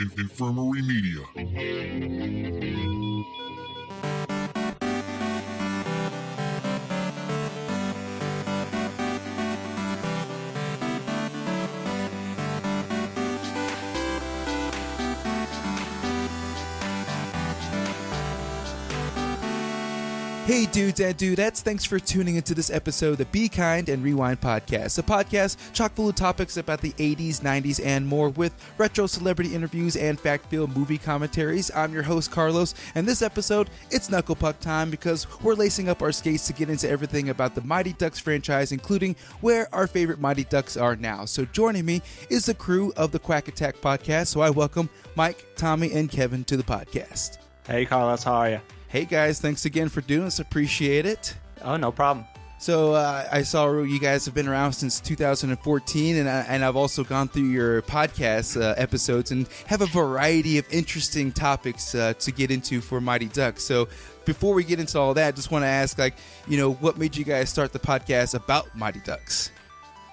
[0.00, 2.85] Infirmary Media.
[20.46, 24.00] Hey dudes and dudettes, thanks for tuning into this episode of the Be Kind and
[24.00, 28.54] Rewind podcast, a podcast chock full of topics about the 80s, 90s, and more with
[28.78, 31.72] retro celebrity interviews and fact-filled movie commentaries.
[31.74, 36.00] I'm your host, Carlos, and this episode, it's Knuckle Puck time because we're lacing up
[36.00, 40.20] our skates to get into everything about the Mighty Ducks franchise, including where our favorite
[40.20, 41.24] Mighty Ducks are now.
[41.24, 45.44] So joining me is the crew of the Quack Attack podcast, so I welcome Mike,
[45.56, 47.38] Tommy, and Kevin to the podcast.
[47.66, 48.60] Hey, Carlos, how are you?
[48.88, 50.38] Hey guys, thanks again for doing this.
[50.38, 51.36] Appreciate it.
[51.62, 52.24] Oh, no problem.
[52.58, 56.76] So uh, I saw you guys have been around since 2014, and I, and I've
[56.76, 62.14] also gone through your podcast uh, episodes and have a variety of interesting topics uh,
[62.14, 63.64] to get into for Mighty Ducks.
[63.64, 63.88] So
[64.24, 66.14] before we get into all that, just want to ask, like,
[66.46, 69.50] you know, what made you guys start the podcast about Mighty Ducks?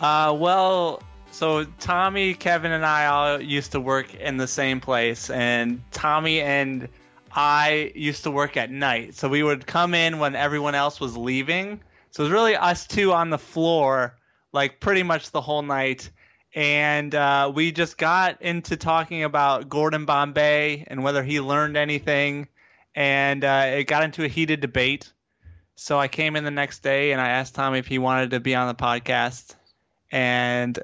[0.02, 1.02] Uh, well,
[1.32, 6.42] so Tommy, Kevin, and I all used to work in the same place, and Tommy
[6.42, 6.90] and
[7.34, 9.16] I used to work at night.
[9.16, 11.82] So we would come in when everyone else was leaving.
[12.12, 14.16] So it was really us two on the floor,
[14.52, 16.12] like pretty much the whole night.
[16.54, 22.48] And uh, we just got into talking about Gordon Bombay and whether he learned anything.
[22.94, 25.12] And uh, it got into a heated debate.
[25.76, 28.40] So I came in the next day and I asked Tommy if he wanted to
[28.40, 29.56] be on the podcast.
[30.12, 30.78] And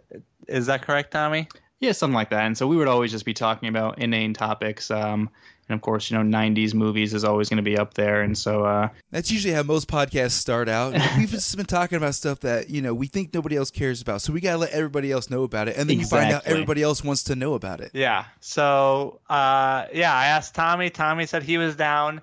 [0.48, 1.48] is that correct, Tommy?
[1.80, 2.46] Yeah, something like that.
[2.46, 4.90] And so we would always just be talking about inane topics.
[4.90, 5.30] Um,
[5.70, 8.22] and of course, you know, 90s movies is always going to be up there.
[8.22, 10.94] And so, uh, That's usually how most podcasts start out.
[11.18, 14.22] We've just been talking about stuff that, you know, we think nobody else cares about.
[14.22, 15.78] So we got to let everybody else know about it.
[15.78, 17.92] And then you find out everybody else wants to know about it.
[17.94, 18.26] Yeah.
[18.40, 20.90] So, uh, yeah, I asked Tommy.
[20.90, 22.22] Tommy said he was down.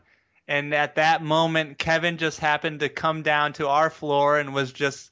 [0.48, 4.72] And at that moment, Kevin just happened to come down to our floor and was
[4.72, 5.10] just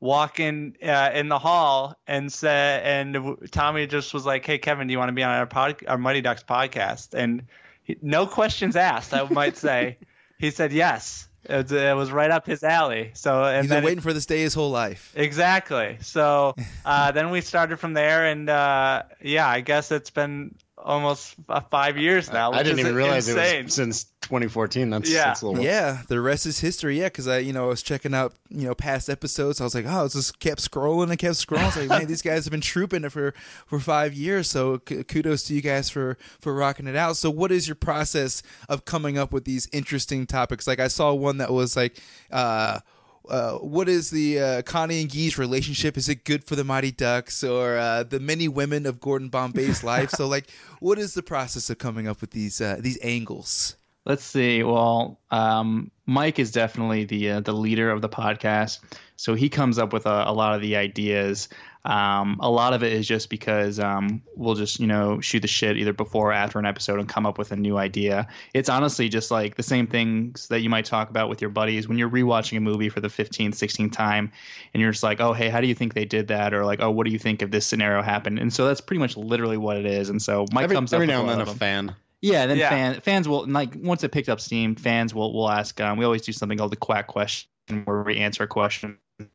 [0.00, 4.92] walking uh, in the hall and said, and Tommy just was like, "Hey, Kevin, do
[4.92, 7.46] you want to be on our pod, our Mighty Ducks podcast?" And
[7.84, 9.98] he, no questions asked, I might say.
[10.38, 11.28] he said yes.
[11.44, 13.10] It was, it was right up his alley.
[13.12, 15.12] So, and He's been waiting for this day his whole life.
[15.14, 15.98] Exactly.
[16.00, 21.34] So uh, then we started from there, and uh, yeah, I guess it's been almost
[21.70, 22.52] five years now.
[22.52, 23.60] I didn't is even realize insane.
[23.60, 24.90] it was since 2014.
[24.90, 25.24] That's, Yeah.
[25.24, 25.64] that's a little.
[25.64, 26.98] Yeah, the rest is history.
[26.98, 29.60] Yeah, because I, you know, I was checking out, you know, past episodes.
[29.60, 31.62] I was like, oh, it just kept scrolling and kept scrolling.
[31.62, 33.34] I was like, man, these guys have been trooping it for
[33.66, 34.48] for five years.
[34.50, 37.16] So k- kudos to you guys for for rocking it out.
[37.16, 40.66] So, what is your process of coming up with these interesting topics?
[40.66, 41.98] Like, I saw one that was like,
[42.30, 42.80] uh.
[43.28, 45.96] Uh, what is the uh, Connie and Gee's relationship?
[45.96, 49.82] Is it good for the Mighty Ducks or uh, the many women of Gordon Bombay's
[49.84, 50.10] life?
[50.10, 53.76] So, like, what is the process of coming up with these uh, these angles?
[54.04, 54.62] let's see.
[54.62, 58.80] Well, um, Mike is definitely the uh, the leader of the podcast,
[59.16, 61.48] so he comes up with a, a lot of the ideas.
[61.84, 65.48] Um, a lot of it is just because um, we'll just you know shoot the
[65.48, 68.28] shit either before or after an episode and come up with a new idea.
[68.54, 71.86] It's honestly just like the same things that you might talk about with your buddies
[71.86, 74.32] when you're rewatching a movie for the 15th, 16th time,
[74.72, 76.54] and you're just like, oh hey, how do you think they did that?
[76.54, 78.38] Or like, oh, what do you think if this scenario happened?
[78.38, 80.08] And so that's pretty much literally what it is.
[80.08, 81.58] And so Mike Every, comes every up now with and a then a them.
[81.58, 81.96] fan.
[82.22, 82.70] Yeah, and then Yeah.
[82.70, 85.78] fan, fans will like once it picked up steam, fans will will ask.
[85.82, 87.46] Um, we always do something called the quack question,
[87.84, 88.96] where we answer a question.
[89.18, 89.28] And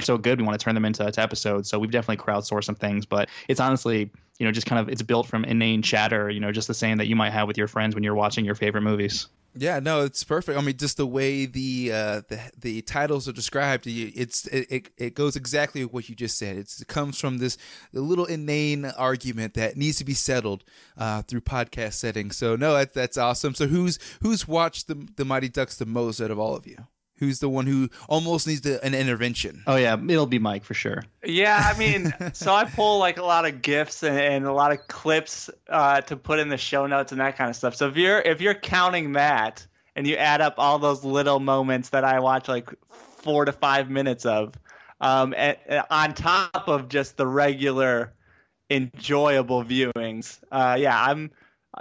[0.00, 1.68] so good, we want to turn them into to episodes.
[1.68, 5.02] So we've definitely crowdsourced some things, but it's honestly, you know, just kind of it's
[5.02, 6.30] built from inane chatter.
[6.30, 8.44] You know, just the same that you might have with your friends when you're watching
[8.44, 9.28] your favorite movies.
[9.54, 10.58] Yeah, no, it's perfect.
[10.58, 15.14] I mean, just the way the uh, the the titles are described, it's it, it,
[15.14, 16.56] goes exactly what you just said.
[16.56, 17.58] It's, it comes from this
[17.92, 20.64] little inane argument that needs to be settled
[20.96, 22.38] uh, through podcast settings.
[22.38, 23.54] So no, that, that's awesome.
[23.54, 26.86] So who's who's watched the the Mighty Ducks the most out of all of you?
[27.22, 29.62] Who's the one who almost needs the, an intervention?
[29.68, 31.04] Oh yeah, it'll be Mike for sure.
[31.24, 34.72] Yeah, I mean, so I pull like a lot of gifs and, and a lot
[34.72, 37.76] of clips uh, to put in the show notes and that kind of stuff.
[37.76, 39.64] So if you're if you're counting that
[39.94, 43.88] and you add up all those little moments that I watch like four to five
[43.88, 44.54] minutes of,
[45.00, 48.12] um, and, and on top of just the regular
[48.72, 50.40] enjoyable viewings.
[50.50, 51.30] Uh, yeah, I'm.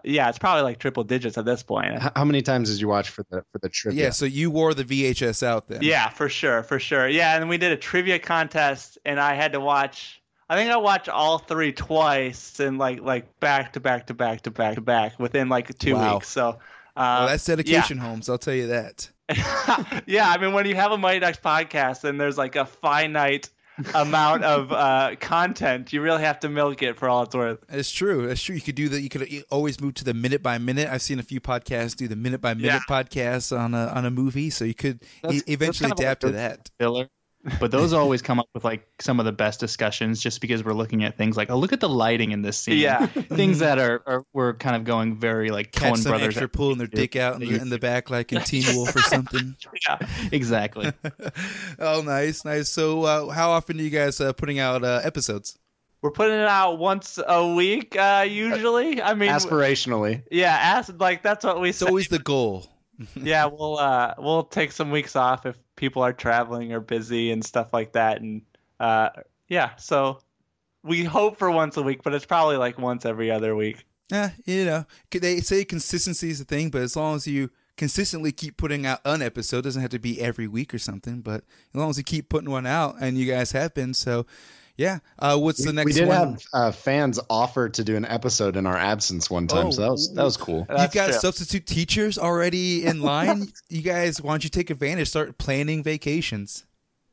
[0.03, 1.99] Yeah, it's probably like triple digits at this point.
[2.15, 4.05] How many times did you watch for the for the trivia?
[4.05, 5.79] Yeah, so you wore the VHS out then.
[5.81, 7.07] Yeah, for sure, for sure.
[7.09, 10.21] Yeah, and we did a trivia contest, and I had to watch.
[10.49, 14.41] I think I watched all three twice, and like like back to back to back
[14.41, 16.15] to back to back within like two Wow.
[16.15, 16.29] weeks.
[16.29, 16.59] So.
[16.95, 18.27] Uh, Well, that's dedication, Holmes.
[18.29, 19.09] I'll tell you that.
[20.07, 23.49] yeah, I mean, when you have a Mighty Ducks podcast and there's like a finite
[23.95, 27.59] amount of uh, content, you really have to milk it for all it's worth.
[27.69, 28.29] It's true.
[28.29, 28.55] It's true.
[28.55, 29.01] You could do that.
[29.01, 30.89] You could always move to the minute by minute.
[30.89, 33.03] I've seen a few podcasts do the minute by minute Yeah.
[33.03, 35.99] podcasts on a on a movie, so you could That's- e- that's eventually kind of
[35.99, 36.69] adapt like to that.
[36.79, 37.07] filler.
[37.59, 40.73] But those always come up with like some of the best discussions just because we're
[40.73, 42.77] looking at things like, oh, look at the lighting in this scene.
[42.77, 43.05] Yeah.
[43.07, 46.47] Things that are, are we're kind of going very like Catch Coen some brothers are
[46.47, 49.55] pulling their dick out in the, in the back like in Teen Wolf or something.
[49.87, 49.97] Yeah.
[50.31, 50.91] exactly.
[51.79, 52.69] oh, nice, nice.
[52.69, 55.57] So, uh, how often are you guys uh, putting out uh, episodes?
[56.01, 59.01] We're putting it out once a week, uh, usually.
[59.01, 61.85] I mean, Aspirationally, yeah, as, like that's what we It's say.
[61.85, 62.65] always the goal.
[63.15, 67.43] Yeah, we'll uh, we'll take some weeks off if people are traveling or busy and
[67.43, 68.41] stuff like that, and
[68.79, 69.09] uh,
[69.47, 70.19] yeah, so
[70.83, 73.85] we hope for once a week, but it's probably like once every other week.
[74.11, 78.31] Yeah, you know, they say consistency is the thing, but as long as you consistently
[78.31, 81.43] keep putting out an episode, doesn't have to be every week or something, but
[81.73, 84.25] as long as you keep putting one out, and you guys have been, so
[84.77, 84.99] yeah.
[85.19, 85.85] Uh, what's the next one?
[85.85, 86.17] we did one?
[86.17, 89.71] have uh, fans offer to do an episode in our absence one time, Oh.
[89.71, 90.65] so that was that was cool.
[90.69, 91.13] You've got true.
[91.19, 93.47] substitute teachers already in line.
[93.69, 95.09] you guys, why don't you take advantage?
[95.09, 96.65] Start planning vacations.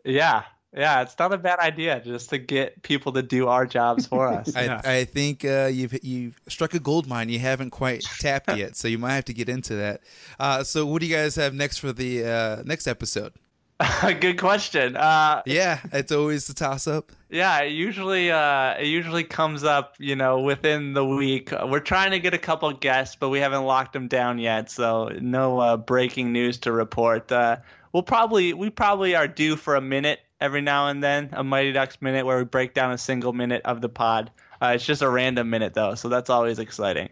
[0.04, 0.42] Yeah,
[0.76, 4.28] yeah, it's not a bad idea just to get people to do our jobs for
[4.32, 4.54] us.
[4.54, 4.80] I, Yeah.
[4.84, 8.86] I think uh, you've you've struck a gold mine you haven't quite tapped yet, so
[8.88, 10.00] you might have to get into that.
[10.38, 13.32] Uh, so, what do you guys have next for the uh, next episode?
[14.20, 14.96] Good question.
[14.96, 17.12] Uh, Yeah, it's always the toss up.
[17.30, 21.52] yeah, it usually uh, it usually comes up, you know, within the week.
[21.52, 25.10] We're trying to get a couple guests, but we haven't locked them down yet, so
[25.20, 27.30] no uh, breaking news to report.
[27.30, 27.58] Uh,
[27.92, 31.72] we'll probably we probably are due for a minute every now and then, a Mighty
[31.72, 34.30] Ducks minute where we break down a single minute of the pod.
[34.60, 37.10] Uh, it's just a random minute though, so that's always exciting.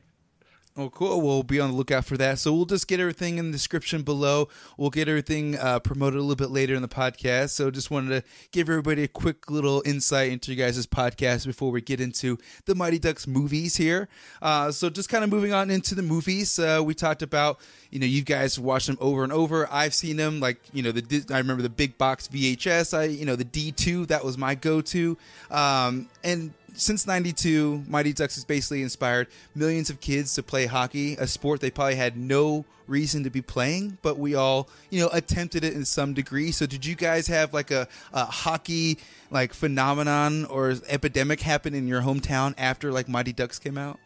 [0.78, 1.22] Oh, cool.
[1.22, 2.38] We'll be on the lookout for that.
[2.38, 4.50] So we'll just get everything in the description below.
[4.76, 7.50] We'll get everything uh, promoted a little bit later in the podcast.
[7.50, 11.70] So just wanted to give everybody a quick little insight into you guys' podcast before
[11.70, 12.36] we get into
[12.66, 14.10] the Mighty Ducks movies here.
[14.42, 16.58] Uh, so just kind of moving on into the movies.
[16.58, 17.58] Uh, we talked about,
[17.90, 19.66] you know, you guys watched them over and over.
[19.72, 22.92] I've seen them like, you know, the I remember the big box VHS.
[22.92, 25.16] I, you know, the D2 that was my go-to.
[25.50, 31.14] Um, and since 92 mighty ducks has basically inspired millions of kids to play hockey
[31.14, 35.08] a sport they probably had no reason to be playing but we all you know
[35.12, 36.52] attempted it in some degree.
[36.52, 38.98] So did you guys have like a, a hockey
[39.30, 43.98] like phenomenon or epidemic happen in your hometown after like mighty ducks came out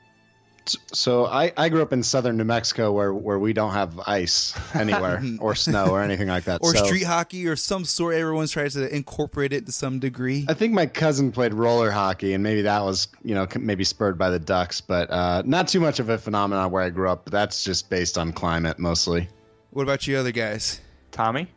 [0.93, 4.55] So I, I grew up in southern New Mexico where, where we don't have ice
[4.75, 6.61] anywhere or snow or anything like that.
[6.62, 10.46] or So street hockey or some sort everyone's tries to incorporate it to some degree
[10.49, 14.19] I think my cousin played roller hockey, and maybe that was you know maybe spurred
[14.19, 17.25] by the Ducks, but uh, not too much of a phenomenon where I grew up.
[17.25, 19.28] But that's just based on climate mostly.
[19.70, 20.81] what about you other guys
[21.12, 21.49] Tommy?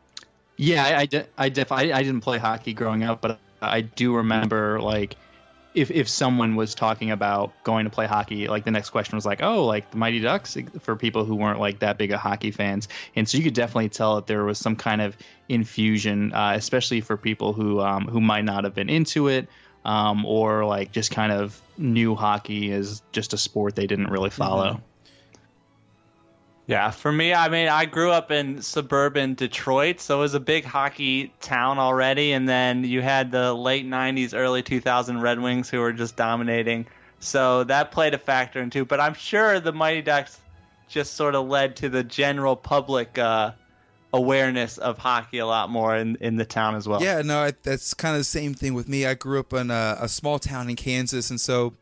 [0.57, 3.81] Yeah, I, I, de- I, def- I, I didn't play hockey growing up, but I
[3.81, 5.15] do remember like
[5.73, 9.25] if if someone was talking about going to play hockey, like the next question was
[9.25, 12.51] like, oh, like the Mighty Ducks for people who weren't like that big of hockey
[12.51, 15.17] fans, and so you could definitely tell that there was some kind of
[15.49, 19.47] infusion, uh, especially for people who um, who might not have been into it.
[19.85, 24.29] Um, or like just kind of knew hockey as just a sport they didn't really
[24.29, 24.81] follow.
[26.65, 30.39] Yeah, for me, I mean, I grew up in suburban Detroit, so it was a
[30.39, 32.31] big hockey town already.
[32.31, 36.87] And then you had the late 90s, early 2000 Red Wings who were just dominating.
[37.19, 40.39] So that played a factor into But I'm sure the Mighty Ducks
[40.87, 43.51] just sort of led to the general public uh,
[44.13, 47.03] awareness of hockey a lot more in, in the town as well.
[47.03, 49.05] Yeah, no, I, that's kind of the same thing with me.
[49.05, 51.73] I grew up in a, a small town in Kansas, and so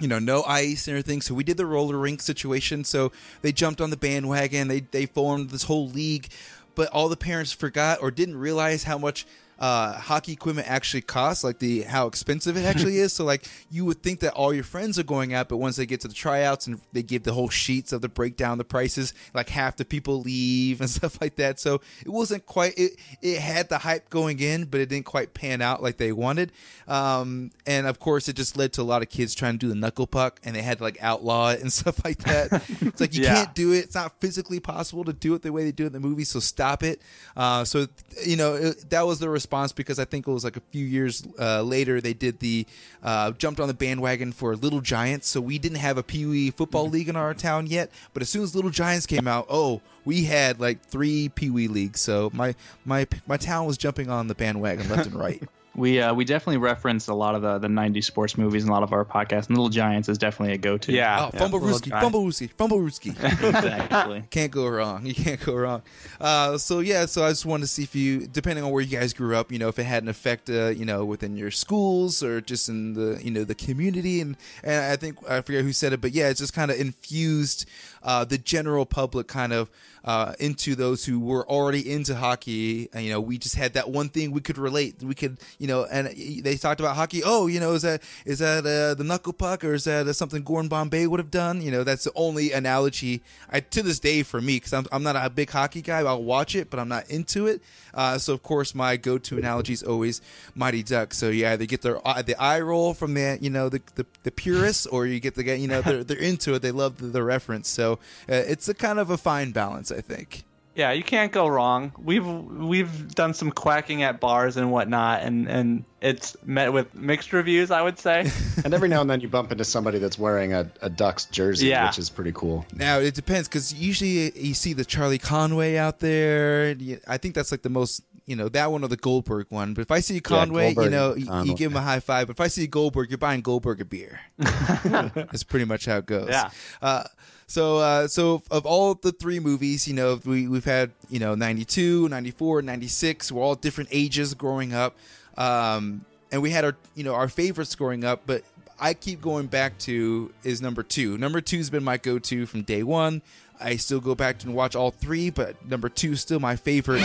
[0.00, 1.20] you know, no ice and everything.
[1.20, 2.84] So we did the roller rink situation.
[2.84, 4.68] So they jumped on the bandwagon.
[4.68, 6.28] They they formed this whole league,
[6.74, 9.26] but all the parents forgot or didn't realize how much.
[9.60, 13.12] Uh, hockey equipment actually costs, like the how expensive it actually is.
[13.12, 15.84] So, like you would think that all your friends are going out, but once they
[15.84, 19.12] get to the tryouts and they give the whole sheets of the breakdown, the prices,
[19.34, 21.60] like half the people leave and stuff like that.
[21.60, 22.72] So it wasn't quite.
[22.78, 26.12] It it had the hype going in, but it didn't quite pan out like they
[26.12, 26.52] wanted.
[26.88, 29.68] Um, and of course, it just led to a lot of kids trying to do
[29.68, 32.62] the knuckle puck, and they had to like outlaw it and stuff like that.
[32.80, 33.34] it's like you Yeah.
[33.44, 33.80] can't do it.
[33.84, 36.24] It's not physically possible to do it the way they do it in the movie.
[36.24, 37.02] So stop it.
[37.36, 37.86] Uh, so
[38.24, 40.62] you know it, that was the response response because I think it was like a
[40.70, 42.66] few years uh, later they did the
[43.02, 45.28] uh, jumped on the bandwagon for Little Giants.
[45.28, 48.28] So we didn't have a Pee Wee football league in our town yet, but as
[48.28, 52.00] soon as Little Giants came out, oh, we had like three Pee Wee leagues.
[52.00, 52.54] So my
[52.84, 55.42] my my town was jumping on the bandwagon left and right.
[55.76, 58.72] We uh, we definitely reference a lot of the the '90s sports movies in a
[58.72, 59.48] lot of our podcasts.
[59.48, 60.92] And Little Giants is definitely a go-to.
[60.92, 61.26] Yeah.
[61.32, 62.04] Oh, Fumble Little Rooski, Giants.
[62.04, 63.10] Fumble Rooski, Fumble Rooski.
[63.24, 64.24] exactly.
[64.30, 65.06] can't go wrong.
[65.06, 65.82] You can't go wrong.
[66.20, 68.98] Uh, so yeah, so I just wanted to see if you, depending on where you
[68.98, 71.50] guys grew up, you know, if it had an effect, uh, you know, within your
[71.52, 74.20] schools or just in the, you know, the community.
[74.20, 76.78] And and I think I forget who said it, but yeah, it's just kind of
[76.78, 77.68] infused
[78.02, 79.70] uh, the general public kind of
[80.04, 82.88] uh, into those who were already into hockey.
[82.92, 85.02] And, you know, we just had that one thing we could relate.
[85.02, 87.22] We could, you know, and they talked about hockey.
[87.24, 90.12] Oh, you know, is that is that uh, the knuckle puck or is that uh,
[90.12, 91.60] something Gordon Bombay would have done?
[91.60, 95.02] You know, that's the only analogy I to this day for me because I'm I'm
[95.02, 96.00] not a big hockey guy.
[96.00, 97.60] I'll watch it, but I'm not into it.
[97.92, 100.20] Uh, so of course my go-to analogy is always
[100.54, 101.18] Mighty Ducks.
[101.18, 104.06] So you either get their uh, the eye roll from the you know the the,
[104.22, 106.62] the purists, or you get the you know they're they're into it.
[106.62, 107.68] They love the, the reference.
[107.68, 110.44] So uh, it's a kind of a fine balance, I think.
[110.76, 111.92] Yeah, you can't go wrong.
[112.02, 117.32] We've we've done some quacking at bars and whatnot, and and it's met with mixed
[117.32, 117.70] reviews.
[117.72, 118.30] I would say.
[118.64, 121.68] And every now and then you bump into somebody that's wearing a, a Ducks jersey,
[121.68, 121.86] Yeah.
[121.86, 122.66] which is pretty cool.
[122.74, 126.76] Now it depends because usually you see the Charlie Conway out there.
[127.08, 129.74] I think that's like the most, you know, that one or the Goldberg one.
[129.74, 131.48] But if I see Conway, you know, you, Conway.
[131.48, 132.28] you give him a high five.
[132.28, 134.20] But if I see Goldberg, you're buying Goldberg a beer.
[134.38, 136.28] that's pretty much how it goes.
[136.30, 136.50] Yeah.
[136.80, 137.02] Uh,
[137.48, 141.34] so, uh, so of all the three movies, you know, we we've had you know
[141.34, 143.32] 92, 94, 96.
[143.32, 144.96] We're all different ages growing up,
[145.36, 148.22] um, and we had our you know our favorites growing up.
[148.26, 148.44] But
[148.78, 151.18] I keep going back to is number two.
[151.18, 153.22] Number two's been my go-to from day one.
[153.60, 157.02] I still go back and watch all three, but number two is still my favorite.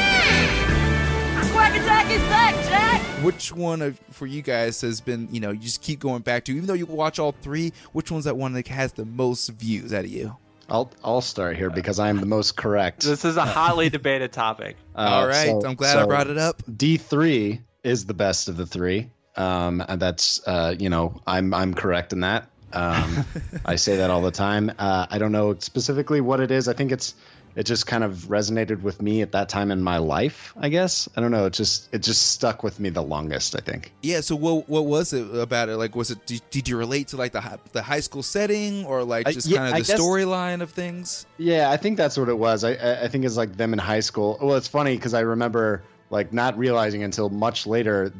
[1.51, 3.01] Quack Attack is back, Jack!
[3.23, 6.45] Which one of, for you guys has been, you know, you just keep going back
[6.45, 9.49] to, even though you watch all three, which one's that one that has the most
[9.49, 10.35] views out of you?
[10.69, 13.03] I'll I'll start here because I am the most correct.
[13.03, 14.75] This is a hotly debated topic.
[14.95, 16.63] Uh, all right, so- I'm glad I brought it up.
[16.77, 19.09] D three is the best of the three.
[19.35, 22.49] Um, and that's uh, you know I'm I'm correct in that.
[22.75, 23.25] Um,
[23.65, 24.71] I say that all the time.
[24.77, 26.67] Uh, I don't know specifically what it is.
[26.67, 27.15] I think it's
[27.55, 30.53] it just kind of resonated with me at that time in my life.
[30.57, 31.45] I guess I don't know.
[31.45, 33.55] It just it just stuck with me the longest.
[33.55, 33.93] I think.
[34.01, 34.21] Yeah.
[34.21, 35.77] So what what was it about it?
[35.77, 39.03] Like, was it did, did you relate to like the the high school setting or
[39.03, 41.25] like I- just yeah, kind of the storyline of things?
[41.37, 42.63] Yeah, I think that's what it was.
[42.63, 44.37] I I I think it's like them in high school.
[44.41, 48.13] Well, it's funny because I remember like not realizing until much later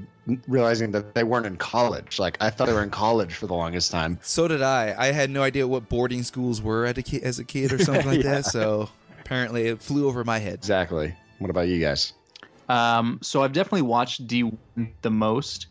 [0.48, 2.18] realizing that they weren't in college.
[2.20, 4.18] Like I thought they were in college for the longest time.
[4.24, 4.96] So did I.
[4.98, 7.77] I had no idea what boarding schools were at a ki- as a kid or
[7.77, 8.32] something like Yeah.
[8.36, 8.46] that.
[8.46, 8.89] So
[9.20, 10.56] apparently it flew over my head.
[10.56, 11.13] Exactly.
[11.39, 12.13] What about you guys?
[12.70, 14.51] Um, so I've definitely watched D
[15.04, 15.68] the most,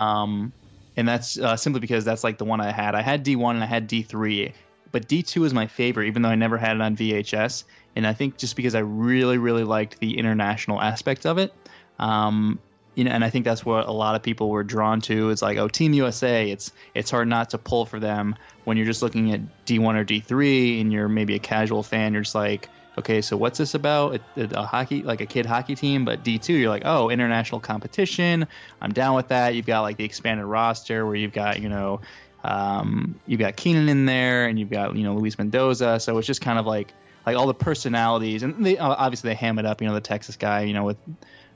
[0.00, 0.52] um,
[0.96, 2.94] and that's uh, simply because that's like the one I had.
[2.96, 4.52] I had D one and I had D three,
[4.90, 7.62] but D two is my favorite, even though I never had it on VHS.
[7.98, 11.52] And I think just because I really, really liked the international aspect of it,
[11.98, 12.60] um,
[12.94, 15.30] you know, and I think that's what a lot of people were drawn to.
[15.30, 16.48] It's like, oh, Team USA.
[16.48, 20.04] It's it's hard not to pull for them when you're just looking at D1 or
[20.04, 22.12] D3 and you're maybe a casual fan.
[22.12, 24.20] You're just like, okay, so what's this about?
[24.36, 28.46] A, hockey, like a kid hockey team, but D2, you're like, oh, international competition.
[28.80, 29.56] I'm down with that.
[29.56, 32.00] You've got like the expanded roster where you've got, you know,
[32.44, 35.98] um, you've got Keenan in there and you've got, you know, Luis Mendoza.
[35.98, 36.94] So it's just kind of like,
[37.28, 40.36] like all the personalities and they obviously they ham it up, you know, the Texas
[40.36, 40.96] guy, you know, with,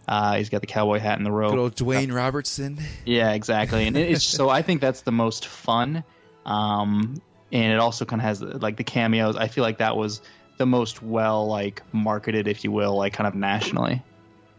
[0.07, 1.53] uh, he's got the cowboy hat in the robe.
[1.53, 2.79] Good old Dwayne Robertson.
[3.07, 3.87] Yeah, exactly.
[3.87, 6.05] And it's so I think that's the most fun.
[6.45, 9.37] Um, and it also kind of has like the cameos.
[9.37, 10.21] I feel like that was
[10.59, 14.03] the most well like marketed, if you will, like kind of nationally.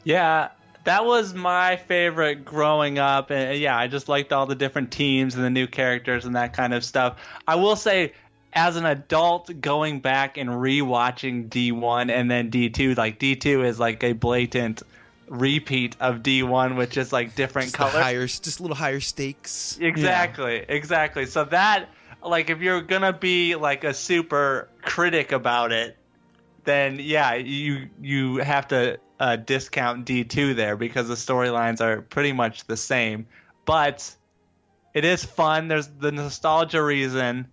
[0.04, 0.50] Yeah,
[0.86, 5.36] that was my favorite growing up, and yeah, I just liked all the different teams
[5.36, 7.20] and the new characters and that kind of stuff.
[7.48, 8.14] I will say,
[8.56, 14.04] as an adult, going back and rewatching D1 and then D2, like D2 is like
[14.04, 14.84] a blatant
[15.28, 17.94] repeat of D1 with just like different Just colors.
[17.94, 19.78] higher, just a little higher stakes.
[19.82, 21.26] Exactly, exactly.
[21.26, 21.90] So that,
[22.22, 25.98] like, if you're gonna be like a super critic about it,
[26.64, 32.32] then yeah, you you have to uh, discount D2 there because the storylines are pretty
[32.34, 33.26] much the same.
[33.66, 34.14] But
[34.94, 35.68] it is fun.
[35.68, 37.48] There's the nostalgia reason.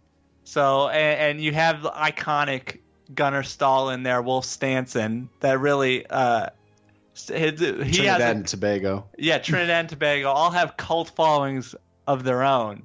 [0.51, 2.79] So and, and you have the iconic
[3.15, 6.49] Gunnar Stahl in there, Wolf Stansson, that really uh,
[7.15, 9.07] his, he has Trinidad a- and Tobago.
[9.17, 11.77] yeah, Trinidad and Tobago all have cult followings
[12.09, 12.83] of their own,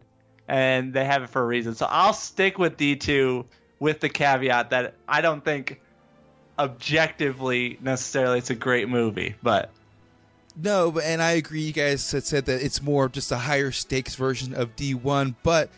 [0.48, 1.74] and they have it for a reason.
[1.74, 3.46] So I'll stick with D2
[3.80, 5.82] with the caveat that I don't think
[6.60, 9.72] objectively necessarily it's a great movie, but
[10.56, 11.62] No, but and I agree.
[11.62, 15.70] You guys had said that it's more just a higher stakes version of D1, but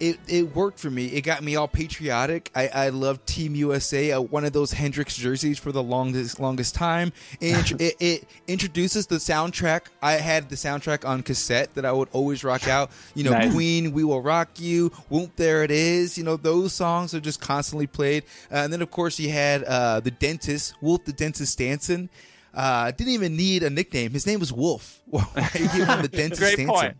[0.00, 1.06] it it worked for me.
[1.06, 2.50] It got me all patriotic.
[2.54, 4.12] I I love Team USA.
[4.12, 7.12] Uh, one of those Hendrix jerseys for the longest longest time.
[7.40, 9.86] And it, it introduces the soundtrack.
[10.02, 12.90] I had the soundtrack on cassette that I would always rock out.
[13.14, 13.52] You know, Nice.
[13.52, 16.16] Queen, We Will Rock You, Whoop There It Is.
[16.18, 18.24] You know, those songs are just constantly played.
[18.50, 22.08] Uh, and then of course you had uh, the dentist, Wolf the Dentist Stansson.
[22.54, 24.12] Uh, didn't even need a nickname.
[24.12, 25.02] His name was Wolf.
[25.06, 26.68] Why you give him the dentist Great Stansson?
[26.68, 26.96] point.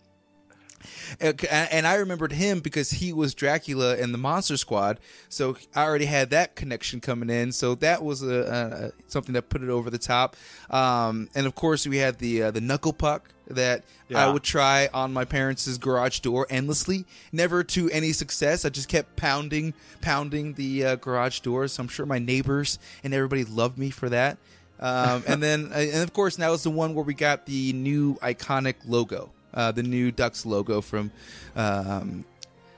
[1.20, 6.06] And I remembered him because he was Dracula in the Monster Squad, so I already
[6.06, 7.52] had that connection coming in.
[7.52, 10.36] So that was a, a something that put it over the top.
[10.70, 14.88] Um, and of course, we had the uh, the knuckle puck that I would try
[14.92, 18.64] on my parents' garage door endlessly, never to any success.
[18.64, 21.72] I just kept pounding, pounding the uh, garage doors.
[21.72, 24.38] So I'm sure my neighbors and everybody loved me for that.
[24.78, 28.16] Um, and then, and of course, now is the one where we got the new
[28.16, 31.10] iconic logo, uh, the new Ducks logo from.
[31.56, 32.24] Um,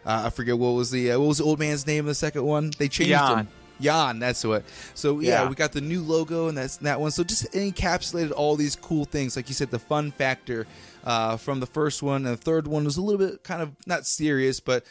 [0.07, 2.15] uh, I forget what was the uh, what was the old man's name in the
[2.15, 2.71] second one.
[2.79, 3.39] They changed Jan.
[3.41, 3.49] him.
[3.81, 4.65] Jan, that's what.
[4.95, 5.49] So yeah, Yeah.
[5.49, 7.11] we got the new logo and that's that one.
[7.11, 10.67] So just encapsulated all these cool things, like you said, the fun factor
[11.05, 13.73] uh, from the first one and the third one was a little bit kind of
[13.87, 14.85] not serious, but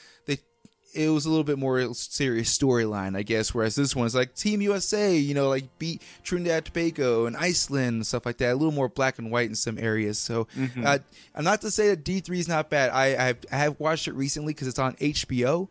[0.97, 3.53] it was a little bit more serious storyline, I guess.
[3.53, 7.87] Whereas this one is like Team USA, you know, like beat Trinidad Tobago and Iceland
[7.95, 8.51] and stuff like that.
[8.51, 10.17] A little more black and white in some areas.
[10.19, 10.47] So
[10.83, 10.97] uh,
[11.35, 12.89] I'm not to say that D3 is not bad.
[12.91, 15.67] I I have, I have watched it recently because it's on HBO,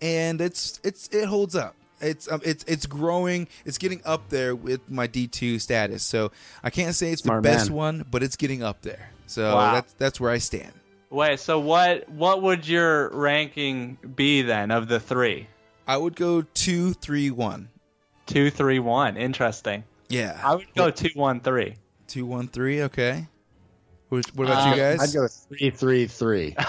[0.00, 1.74] and it's it's it holds up.
[2.00, 3.48] It's um, it's it's growing.
[3.64, 6.04] It's getting up there with my D2 status.
[6.04, 6.30] So
[6.62, 7.76] I can't say it's Smart the best man.
[7.76, 9.10] one, but it's getting up there.
[9.26, 9.74] So Wow.
[9.74, 10.72] that's that's where I stand.
[11.10, 15.46] Wait, so what what would your ranking be then of the three?
[15.86, 17.68] I would go two, three, one.
[18.26, 19.16] Two, three, one.
[19.16, 19.84] Interesting.
[20.10, 21.76] Yeah, I would go two, one, three.
[22.06, 22.82] Two, one, three.
[22.82, 23.26] Okay.
[24.10, 25.00] What, what about Uh, you guys?
[25.00, 26.54] I'd go three, three, three.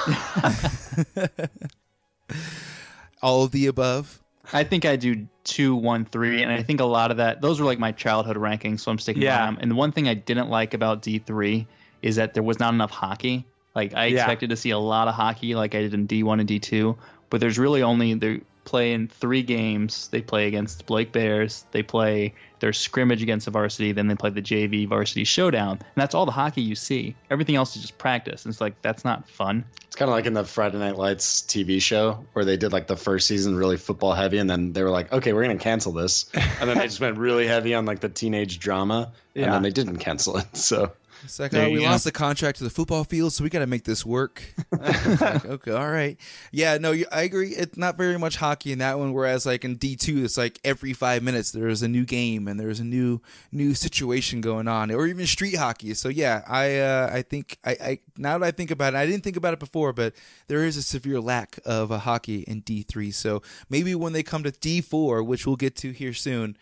[3.21, 4.21] All of the above.
[4.53, 7.59] I think I do two, one, three, and I think a lot of that those
[7.59, 9.39] were like my childhood rankings, so I'm sticking Yeah.
[9.39, 9.57] by them.
[9.61, 11.67] And the one thing I didn't like about D three
[12.01, 13.45] is that there was not enough hockey.
[13.75, 14.21] Like I Yeah.
[14.21, 16.59] expected to see a lot of hockey, like I did in D one and D
[16.59, 16.97] two,
[17.29, 20.09] but there's really only they play in three games.
[20.09, 21.65] They play against Blake Bears.
[21.71, 23.93] They play their scrimmage against the varsity.
[23.93, 27.15] Then they play the JV varsity showdown, and that's all the hockey you see.
[27.31, 28.45] Everything else is just practice.
[28.45, 29.65] And it's like that's not fun.
[29.87, 32.85] It's kind of like in the Friday Night Lights TV show where they did like
[32.85, 35.93] the first season really football heavy, and then they were like, okay, we're gonna cancel
[35.93, 36.29] this,
[36.61, 39.71] and then they just went really heavy on like the teenage drama, and then they
[39.71, 40.45] didn't cancel it.
[40.55, 40.91] So
[41.23, 41.85] It's like, There oh, we go.
[41.85, 44.43] lost the contract to the football field, so we got to make this work.
[44.79, 46.17] Like, okay, all right.
[46.51, 47.49] Yeah, no, I agree.
[47.49, 49.11] It's not very much hockey in that one.
[49.13, 52.57] Whereas, like in D two, it's like every five minutes there's a new game and
[52.59, 53.19] there's a new
[53.51, 55.93] new situation going on, or even street hockey.
[55.95, 59.05] So yeah, I uh, I think I, I now that I think about it, I
[59.05, 60.13] didn't think about it before, but
[60.47, 63.11] there is a severe lack of a hockey in D three.
[63.11, 66.55] So maybe when they come to D four, which we'll get to here soon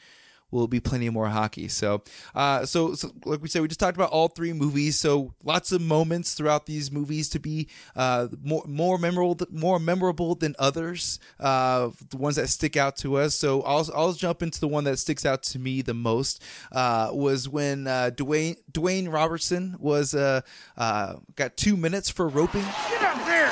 [0.51, 1.67] will be plenty more hockey.
[1.67, 2.03] So,
[2.35, 4.97] uh, so, so like we said, we just talked about all three movies.
[4.97, 10.35] So lots of moments throughout these movies to be uh, more more memorable, more memorable
[10.35, 11.19] than others.
[11.39, 13.35] Uh, the ones that stick out to us.
[13.35, 16.43] So I'll I'll jump into the one that sticks out to me the most.
[16.71, 20.41] Uh, was when uh, Dwayne Dwayne Robertson was uh,
[20.77, 22.65] uh, got two minutes for roping.
[22.89, 23.49] Get up here!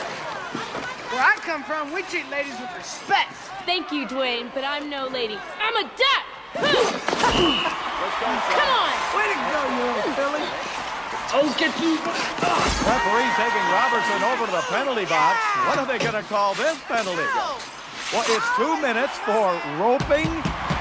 [1.12, 3.34] Where I come from, we treat ladies with respect.
[3.66, 5.38] Thank you, Dwayne, but I'm no lady.
[5.60, 6.35] I'm a duck!
[6.56, 7.60] Come
[8.72, 8.92] on!
[9.12, 10.44] Way to go, you little filly.
[12.86, 15.40] Referee taking Robertson over to the penalty box.
[15.68, 17.28] What are they going to call this penalty?
[18.14, 20.32] Well, it's two minutes for roping.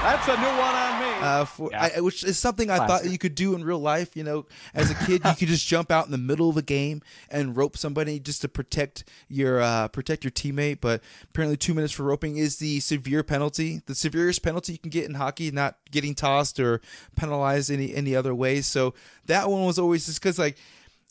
[0.05, 1.05] That's a new one on me.
[1.21, 1.89] uh, for Yeah.
[1.97, 4.15] I, which is something I thought you could do in real life.
[4.15, 6.61] You know, as a kid, you could just jump out in the middle of a
[6.61, 10.79] game and rope somebody just to protect your uh, protect your teammate.
[10.81, 14.89] But apparently, two minutes for roping is the severe penalty, the severest penalty you can
[14.91, 16.81] get in hockey, not getting tossed or
[17.15, 18.61] penalized any any other way.
[18.61, 18.93] So
[19.25, 20.57] that one was always just because like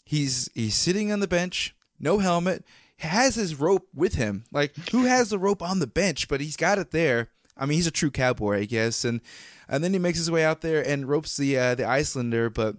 [0.04, 2.64] he's he's sitting on the bench, no helmet,
[2.98, 4.44] has his rope with him.
[4.52, 7.30] Like who has the rope on the bench, but he's got it there.
[7.56, 9.20] I mean, he's a true cowboy, I guess, and
[9.68, 12.50] and then he makes his way out there and ropes the uh, the Icelander.
[12.50, 12.76] But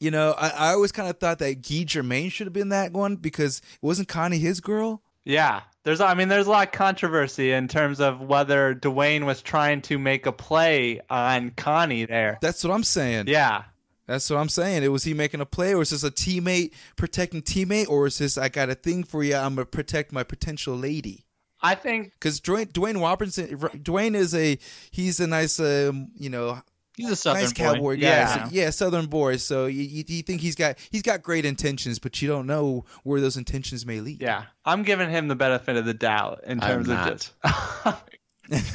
[0.00, 2.92] you know, I, I always kind of thought that Guy Germaine should have been that
[2.92, 5.02] one because wasn't Connie his girl?
[5.24, 9.42] Yeah, there's I mean there's a lot of controversy in terms of whether Dwayne was
[9.42, 12.38] trying to make a play on Connie there.
[12.40, 13.26] That's what I'm saying.
[13.28, 13.64] Yeah.
[14.06, 14.84] That's what I'm saying.
[14.84, 18.18] It was he making a play, or is this a teammate protecting teammate, or is
[18.18, 19.34] this I got a thing for you?
[19.34, 21.25] I'm gonna protect my potential lady.
[21.62, 24.58] I think because Dwayne, Dwayne Robertson, Dwayne is a
[24.90, 26.60] he's a nice um, you know
[26.96, 27.62] He's a Southern nice boy.
[27.64, 28.00] cowboy guy.
[28.06, 28.44] Yeah.
[28.44, 29.36] So- yeah, Southern boy.
[29.36, 32.86] So you, you, you think he's got he's got great intentions, but you don't know
[33.02, 34.22] where those intentions may lead.
[34.22, 37.12] Yeah, I'm giving him the benefit of the doubt in I'm terms of not.
[37.12, 37.32] just.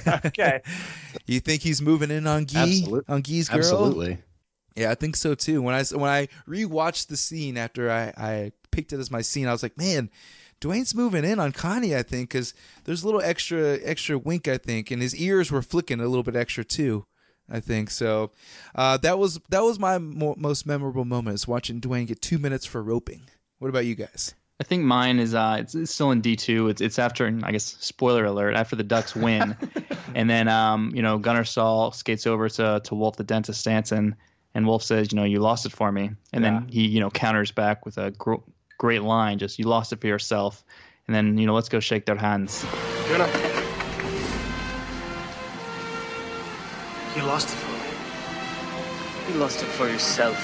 [0.25, 0.61] okay.
[1.27, 3.57] You think he's moving in on Gee Absolute- on Gee's girl?
[3.59, 4.17] Absolutely.
[4.75, 5.61] Yeah, I think so too.
[5.61, 9.47] When I when I rewatched the scene after I I picked it as my scene,
[9.47, 10.09] I was like, man,
[10.61, 11.95] Dwayne's moving in on Connie.
[11.95, 12.53] I think because
[12.85, 14.47] there's a little extra extra wink.
[14.47, 17.05] I think, and his ears were flicking a little bit extra too.
[17.49, 18.31] I think so.
[18.73, 22.37] Uh, that was that was my mo- most memorable moment is watching Dwayne get two
[22.37, 23.23] minutes for roping.
[23.59, 24.33] What about you guys?
[24.59, 26.69] I think mine is uh, it's, it's still in D two.
[26.69, 29.57] It's it's after I guess spoiler alert after the Ducks win,
[30.15, 34.13] and then um you know Gunnar Stahl skates over to to Wolf the dentist Stansson,
[34.53, 37.09] and Wolf says you know you lost it for me, and then he you know
[37.09, 38.35] counters back with a gr-
[38.81, 40.65] great line just you lost it for yourself,
[41.05, 42.65] and then you know let's go shake their hands.
[47.15, 49.33] You lost it for me.
[49.33, 50.35] You lost it for yourself.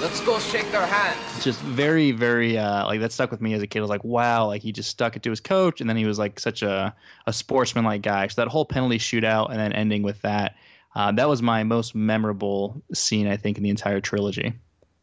[0.00, 1.18] Let's go shake their hands.
[1.34, 3.80] It's just very very uh, like that stuck with me as a kid.
[3.80, 6.06] I was like wow like he just stuck it to his coach, and then he
[6.06, 6.94] was like such a
[7.26, 8.28] a sportsmanlike guy.
[8.28, 10.54] So that whole penalty shootout and then ending with that.
[10.96, 14.54] Uh, that was my most memorable scene, I think, in the entire trilogy.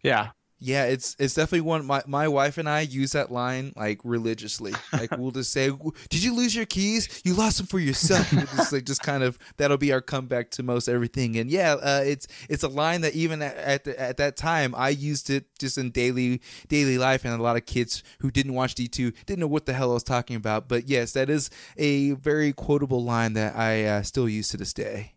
[0.02, 0.32] Yeah.
[0.58, 1.86] Yeah, it's it's definitely one.
[1.86, 4.74] My my wife and I use that line like religiously.
[4.94, 5.70] Like we'll just say,
[6.08, 7.22] "Did you lose your keys?
[7.26, 10.52] You lost them for yourself." We'll just like just kind of that'll be our comeback
[10.52, 11.36] to most everything.
[11.36, 14.74] And yeah, uh, it's it's a line that even at at, the, at that time
[14.74, 18.54] I used it just in daily daily life, and a lot of kids who didn't
[18.54, 20.70] watch D two didn't know what the hell I was talking about.
[20.70, 24.72] But yes, that is a very quotable line that I uh, still use to this
[24.72, 25.16] day.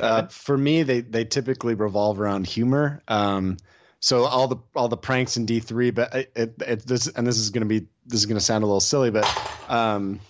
[0.00, 3.02] Uh, for me, they they typically revolve around humor.
[3.08, 3.56] Um,
[4.00, 7.26] so all the all the pranks in D three, but it, it, it this and
[7.26, 9.26] this is gonna be this is gonna sound a little silly, but
[9.68, 10.20] um,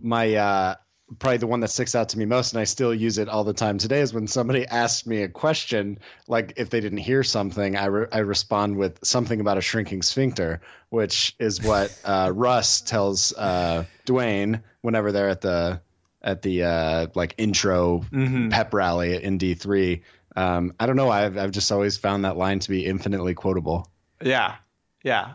[0.00, 0.74] my uh,
[1.18, 3.44] probably the one that sticks out to me most, and I still use it all
[3.44, 7.22] the time today, is when somebody asks me a question, like if they didn't hear
[7.22, 12.32] something, I re- I respond with something about a shrinking sphincter, which is what uh,
[12.34, 15.80] Russ tells uh, Dwayne whenever they're at the
[16.26, 18.04] at the uh, like intro
[18.50, 20.02] pep rally in D three.
[20.36, 21.08] Um, I don't know.
[21.08, 23.88] I've I've just always found that line to be infinitely quotable.
[24.22, 24.56] Yeah.
[25.02, 25.34] Yeah.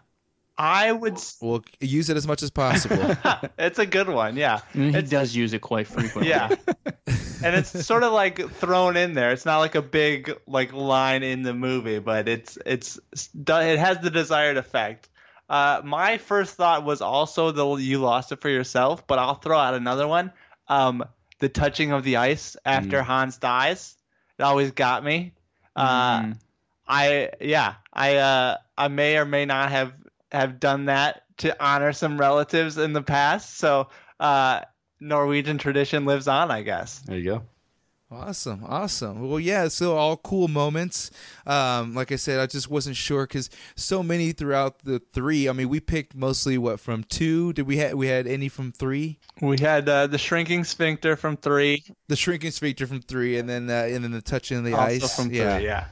[0.58, 1.14] I would.
[1.14, 3.16] s- We'll use it as much as possible.
[3.58, 4.38] it's a good one.
[4.38, 4.60] Yeah.
[4.76, 6.30] And he does use it quite frequently.
[6.30, 6.50] Yeah.
[7.44, 9.32] and it's sort of like thrown in there.
[9.32, 14.00] It's not like a big like line in the movie, but it's it's it has
[14.02, 15.10] the desired effect.
[15.50, 19.58] Uh, my first thought was also the you lost it for yourself, but I'll throw
[19.58, 20.32] out another one.
[20.68, 21.04] Um,
[21.40, 23.96] the touching of the ice after Hans dies.
[24.38, 25.34] It always got me.
[25.76, 26.38] Uh, Mm.
[26.88, 29.94] I yeah, I uh, I may or may not have
[30.32, 33.58] have done that to honor some relatives in the past.
[33.58, 34.62] So uh,
[35.00, 37.00] Norwegian tradition lives on, I guess.
[37.00, 37.44] There you go.
[38.14, 39.30] Awesome, awesome.
[39.30, 41.12] Well, yeah, so all cool moments.
[41.46, 45.48] Um, like I said, I just wasn't sure because so many throughout the three.
[45.48, 47.54] I mean, we picked mostly what from two.
[47.54, 49.20] Did we had we had any from three?
[49.42, 51.86] We had uh, the shrinking sphincter from three.
[52.10, 55.16] The shrinking sphincter from three, and then uh, and then the touching the Also ice
[55.16, 55.60] from three, yeah.
[55.60, 55.86] yeah.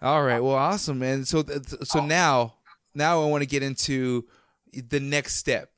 [0.00, 0.40] All right.
[0.40, 1.24] Well, awesome, man.
[1.24, 2.54] So th- so now
[2.94, 4.24] now I want to get into
[4.72, 5.70] the next step.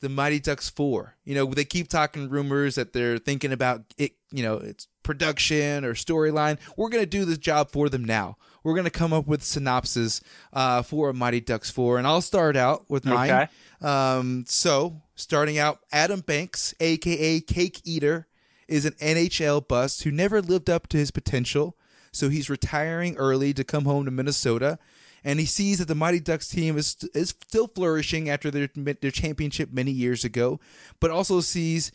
[0.00, 1.16] The Mighty Ducks 4.
[1.24, 5.84] You know, they keep talking rumors that they're thinking about it, you know, it's production
[5.84, 6.58] or storyline.
[6.76, 8.36] We're going to do this job for them now.
[8.62, 10.20] We're going to come up with synopsis
[10.52, 13.30] uh, for Mighty Ducks 4 and I'll start out with mine.
[13.30, 13.48] Okay.
[13.80, 18.26] Um, so, starting out, Adam Banks, aka Cake Eater,
[18.66, 21.76] is an NHL bust who never lived up to his potential.
[22.12, 24.78] So he's retiring early to come home to Minnesota,
[25.24, 29.10] and he sees that the Mighty Ducks team is is still flourishing after their their
[29.10, 30.58] championship many years ago,
[31.00, 31.92] but also sees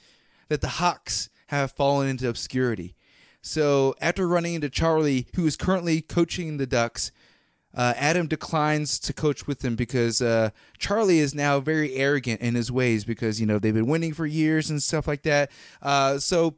[0.49, 2.95] that the Hawks have fallen into obscurity.
[3.41, 7.11] So after running into Charlie, who is currently coaching the Ducks,
[7.75, 12.55] uh, Adam declines to coach with him because uh, Charlie is now very arrogant in
[12.55, 15.51] his ways because you know they've been winning for years and stuff like that.
[15.81, 16.55] Uh, so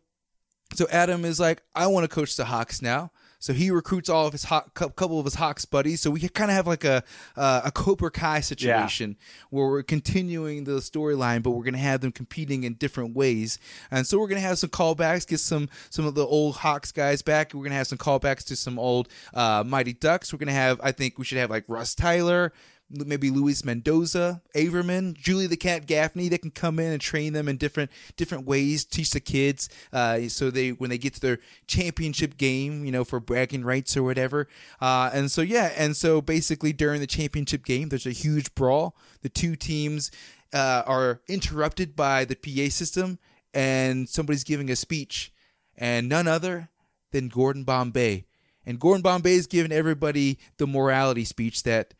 [0.73, 3.11] so Adam is like, I want to coach the Hawks now.
[3.45, 6.01] So he recruits all of his cou- couple of his Hawks buddies.
[6.01, 7.03] So we kind of have like a
[7.37, 9.17] uh, a Cobra Kai situation
[9.51, 13.59] where we're continuing the storyline, but we're gonna have them competing in different ways.
[13.91, 17.21] And so we're gonna have some callbacks, get some some of the old Hawks guys
[17.21, 17.53] back.
[17.53, 20.33] We're gonna have some callbacks to some old uh, Mighty Ducks.
[20.33, 22.51] We're gonna have, I think we should have like Russ Tyler,
[22.89, 27.47] maybe Luis Mendoza, Averman, Julie the Cat Gaffney that can come in and train them
[27.47, 31.39] in different different ways, teach the kids uh, so they when they get to their
[31.67, 34.47] championship game, you know, for bragging rights or whatever.
[34.79, 38.95] Uh, and so yeah, and so basically during the championship game, there's a huge brawl.
[39.21, 40.11] The two teams
[40.53, 43.19] uh, are interrupted by the PA system.
[43.53, 45.31] and somebody's giving a speech,
[45.77, 46.69] and none other
[47.11, 48.25] than Gordon Bombay.
[48.65, 51.93] And Gordon Bombay is giving everybody the morality speech that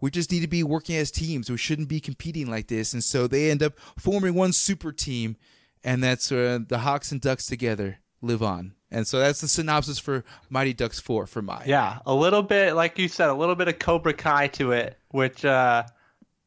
[0.00, 1.50] we just need to be working as teams.
[1.50, 2.92] We shouldn't be competing like this.
[2.92, 5.36] And so they end up forming one super team,
[5.84, 8.74] and that's uh, the Hawks and Ducks together live on.
[8.90, 11.62] And so that's the synopsis for Mighty Ducks 4 for my.
[11.66, 14.96] Yeah, a little bit, like you said, a little bit of Cobra Kai to it,
[15.10, 15.82] which, uh,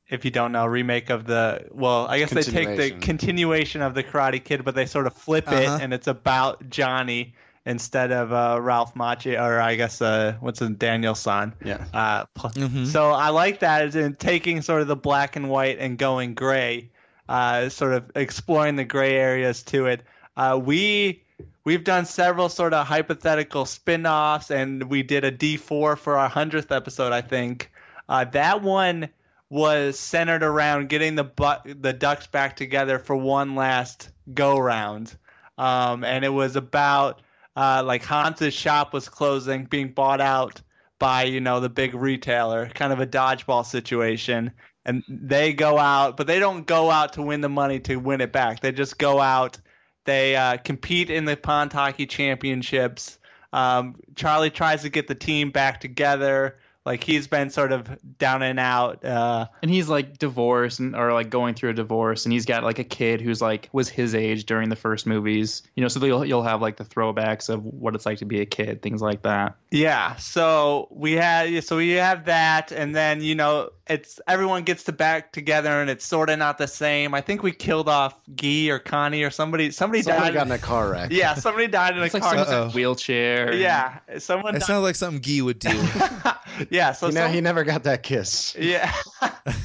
[0.10, 3.00] if you don't know, remake of the, well, I guess they take the Continuation.
[3.02, 5.78] continuation of the Karate Kid, but they sort of flip it, Uh-huh.
[5.82, 10.70] and it's about Johnny instead of uh, Ralph Macchio, or I guess, uh, what's his
[10.72, 11.54] Daniel San.
[11.64, 11.84] Yeah.
[11.94, 12.88] Uh, pl- Mhm.
[12.88, 16.34] So I like that as in taking sort of the black and white and going
[16.34, 16.90] gray,
[17.30, 20.02] uh, sort of exploring the gray areas to it.
[20.36, 21.24] Uh, we
[21.64, 26.72] we've done several sort of hypothetical spin-offs, and we did a D4 for our hundredth
[26.72, 27.72] episode, I think.
[28.10, 29.10] Uh, that one
[29.50, 35.16] was centered around getting the bu- the Ducks back together for one last go round,
[35.58, 37.22] um, and it was about
[37.56, 40.62] uh, like Hans's shop was closing, being bought out
[41.00, 44.52] by you know the big retailer, kind of a dodgeball situation.
[44.84, 48.22] And they go out, but they don't go out to win the money to win
[48.22, 48.62] it back.
[48.62, 49.60] They just go out.
[50.06, 53.20] They uh, compete in the pond hockey championships.
[53.54, 56.58] Um, Charlie tries to get the team back together.
[56.86, 59.06] Like he's been sort of down and out.
[59.06, 62.64] Uh, and he's like divorced and or like going through a divorce and he's got
[62.64, 66.04] like a kid who's like was his age during the first movies you know so
[66.06, 69.02] you'll, you'll have like the throwbacks of what it's like to be a kid things
[69.02, 74.20] like that Yeah, so we had so we have that, and then you know it's
[74.28, 77.14] everyone gets to back together, and it's sort of not the same.
[77.14, 79.70] I think we killed off Guy or Connie or somebody.
[79.72, 80.34] Somebody, Somebody died.
[80.34, 81.12] got in a car wreck.
[81.12, 82.32] yeah, somebody died in a it's like car.
[82.32, 82.70] someone's in a Uh-oh.
[82.72, 84.54] wheelchair yeah, someone.
[84.54, 84.68] That Died.
[84.68, 85.70] sounds like something Guy would do.
[86.72, 88.56] yeah, so He, ne- some- he never got that kiss.
[88.58, 88.92] yeah,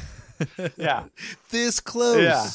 [0.76, 1.04] yeah.
[1.50, 2.22] this close.
[2.22, 2.46] Yeah.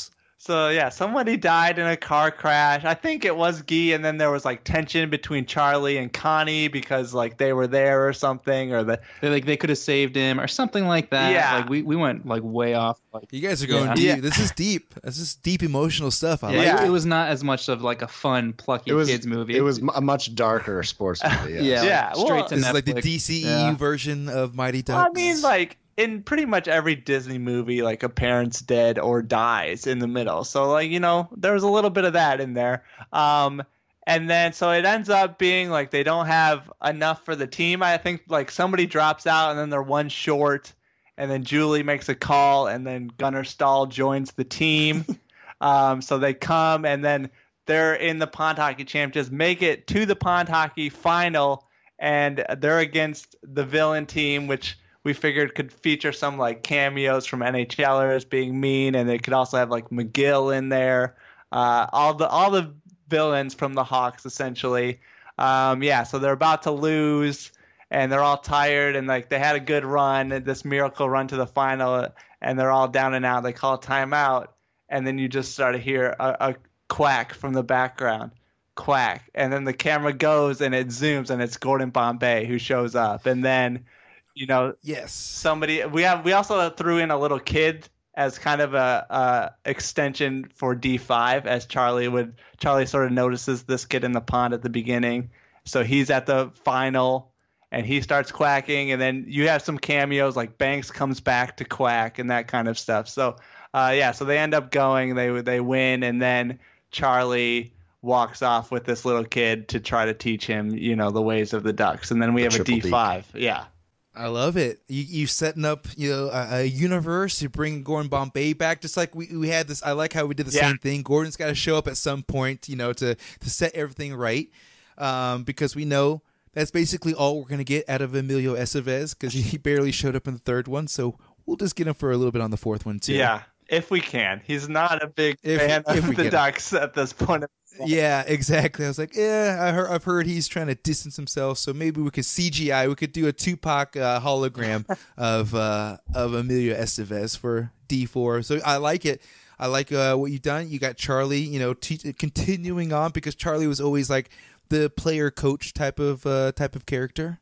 [0.43, 2.83] So yeah, somebody died in a car crash.
[2.83, 6.67] I think it was Guy, and then there was like tension between Charlie and Connie
[6.67, 10.15] because like they were there or something, or the they, like they could have saved
[10.15, 11.57] him or something like that Yeah.
[11.57, 13.93] like we, we went like way off like You guys are going Yeah.
[13.93, 14.05] deep.
[14.07, 14.15] Yeah.
[14.15, 14.95] This is deep.
[15.03, 16.43] This is deep emotional stuff.
[16.43, 16.83] I yeah, like Yeah.
[16.83, 19.55] It, it was not as much of like a fun plucky It was kids movie
[19.55, 21.53] It was a much darker sports movie.
[21.53, 21.83] yeah, yes.
[21.85, 23.03] Yeah, like, well, straight to This is like the Netflix.
[23.03, 23.75] DCEU Yeah.
[23.75, 24.95] version of Mighty Ducks.
[24.97, 29.21] Well, I mean, like in pretty much every Disney movie, like a parent's dead or
[29.21, 30.43] dies in the middle.
[30.43, 32.83] So like you know, there was a little bit of that in there.
[33.13, 33.63] Um,
[34.07, 37.83] and then so it ends up being like they don't have enough for the team.
[37.83, 40.73] I think like somebody drops out and then they're one short,
[41.17, 45.05] and then Julie makes a call, and then Gunnar Stahl joins the team.
[45.61, 47.29] um, so they come and then
[47.67, 51.67] they're in the pond hockey champ, just make it to the pond hockey final,
[51.99, 57.39] and they're against the villain team, which we figured could feature some like cameos from
[57.39, 61.15] NHLers being mean, and it could also have like McGill in there.
[61.51, 62.73] Uh, all the all the
[63.07, 64.99] villains from the Hawks essentially.
[65.37, 67.51] Um, yeah, so they're about to lose,
[67.89, 71.35] and they're all tired, and like they had a good run, this miracle run to
[71.35, 72.07] the final,
[72.41, 73.43] and they're all down and out.
[73.43, 74.47] They call timeout,
[74.87, 76.55] and then you just start to hear a, a
[76.89, 78.31] quack from the background
[78.75, 82.95] quack and then the camera goes and it zooms and it's gordon bombay who shows
[82.95, 83.85] up and then
[84.33, 88.61] you know yes, somebody we have we also threw in a little kid as kind
[88.61, 94.03] of a, a extension for d5 as charlie would charlie sort of notices this kid
[94.03, 95.29] in the pond at the beginning.
[95.63, 97.31] So he's at the final
[97.71, 101.65] and he starts quacking and then you have some cameos like banks comes back to
[101.65, 103.07] quack and that kind of stuff.
[103.07, 103.37] So
[103.73, 106.59] uh, yeah so they end up going they they win and then
[106.91, 111.21] charlie walks off with this little kid to try to teach him you know the
[111.21, 112.11] ways of the ducks.
[112.11, 112.91] And then we The have a triple D.
[112.91, 113.65] d5 yeah
[114.13, 114.81] I love it.
[114.89, 117.41] You you setting up you know a, a universe.
[117.41, 119.81] You bring Gordon Bombay back, just like we, we had this.
[119.83, 120.67] I like how we did the Yeah.
[120.69, 121.01] same thing.
[121.01, 124.49] Gordon's got to show up at some point, you know, to to set everything right,
[124.97, 126.21] um, because we know
[126.53, 130.27] that's basically all we're gonna get out of Emilio Estevez because he barely showed up
[130.27, 130.87] in the third one.
[130.87, 133.13] So we'll just get him for a little bit on the fourth one too.
[133.13, 134.41] Yeah, if we can.
[134.45, 136.29] He's not a big If- fan if of the.
[136.29, 137.45] Ducks at this point.
[137.79, 138.85] Yeah, exactly.
[138.85, 142.01] I was like, yeah, I heard, I've heard he's trying to distance himself, so maybe
[142.01, 142.87] we could CGI.
[142.87, 144.85] We could do a Tupac uh, hologram
[145.17, 148.41] of uh, of Emilio Estevez for D four.
[148.41, 149.21] So I like it.
[149.59, 150.69] I like uh, what you've done.
[150.69, 154.29] You got Charlie, you know, te- continuing on because Charlie was always like
[154.69, 157.39] the player coach type of uh, type of character.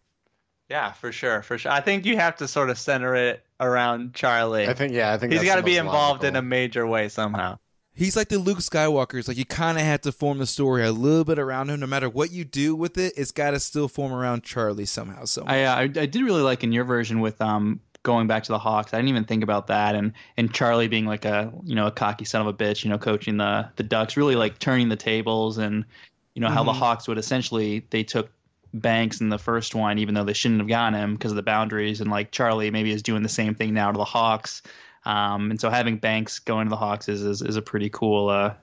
[0.70, 1.72] Yeah, for sure, for sure.
[1.72, 4.68] I think you have to sort of center it around Charlie.
[4.68, 6.86] I think yeah, I think he's that's got to be most involved in a major
[6.86, 7.58] way somehow.
[8.00, 9.20] He's like the Luke Skywalker.
[9.20, 11.82] It's like you kind of have to form the story a little bit around him.
[11.82, 15.26] No matter what you do with it, it's got to still form around Charlie somehow.
[15.26, 18.44] So I, uh, I I did really like in your version with um going back
[18.44, 18.94] to the Hawks.
[18.94, 21.92] I didn't even think about that, and and Charlie being like a you know a
[21.92, 24.96] cocky son of a bitch, you know, coaching the the Ducks, really like turning the
[24.96, 25.84] tables, and
[26.36, 26.78] you know how the Mhm.
[26.78, 28.32] Hawks would essentially they took
[28.74, 31.44] Banks in the first one, even though they shouldn't have gotten him because of the
[31.44, 34.62] boundaries, and like Charlie maybe is doing the same thing now to the Hawks.
[35.10, 38.30] Um, and so having Banks going to the Hawks is is, is a pretty cool
[38.30, 38.54] uh,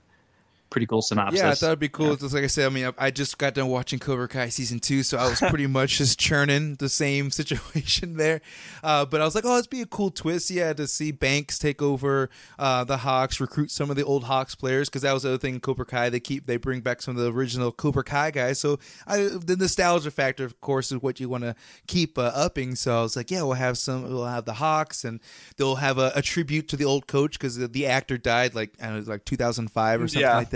[0.70, 1.40] pretty cool synopsis.
[1.40, 2.16] Yeah, I thought it'd be cool.
[2.16, 4.80] Just like I said, I mean, I I just got done watching Cobra Kai season
[4.80, 8.40] two, so I was pretty much just churning the same situation there.
[8.82, 11.58] Uh, but I was like, oh, it'd be a cool twist, yeah, to see Banks
[11.58, 15.22] take over uh, the Hawks, recruit some of the old Hawks players, because that was
[15.22, 15.54] the other thing.
[15.54, 18.58] in Cobra Kai, they keep they bring back some of the original Cobra Kai guys.
[18.58, 21.54] So I, the nostalgia factor, of course, is what you want to
[21.86, 22.74] keep uh, upping.
[22.74, 25.20] So I was like, yeah, we'll have some, we'll have the Hawks, and
[25.56, 28.72] they'll have a, a tribute to the old coach because the, the actor died like
[28.82, 30.36] I don't know, like 2005 or something Yeah.
[30.36, 30.55] like that.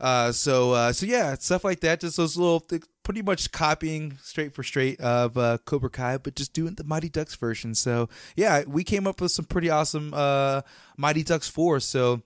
[0.00, 2.00] Uh, so uh, so yeah, stuff like that.
[2.00, 6.34] Just those little, th- pretty much copying straight for straight of uh, Cobra Kai, but
[6.34, 7.74] just doing the Mighty Ducks version.
[7.74, 10.62] So yeah, we came up with some pretty awesome uh,
[10.96, 11.78] Mighty Ducks four.
[11.78, 12.22] So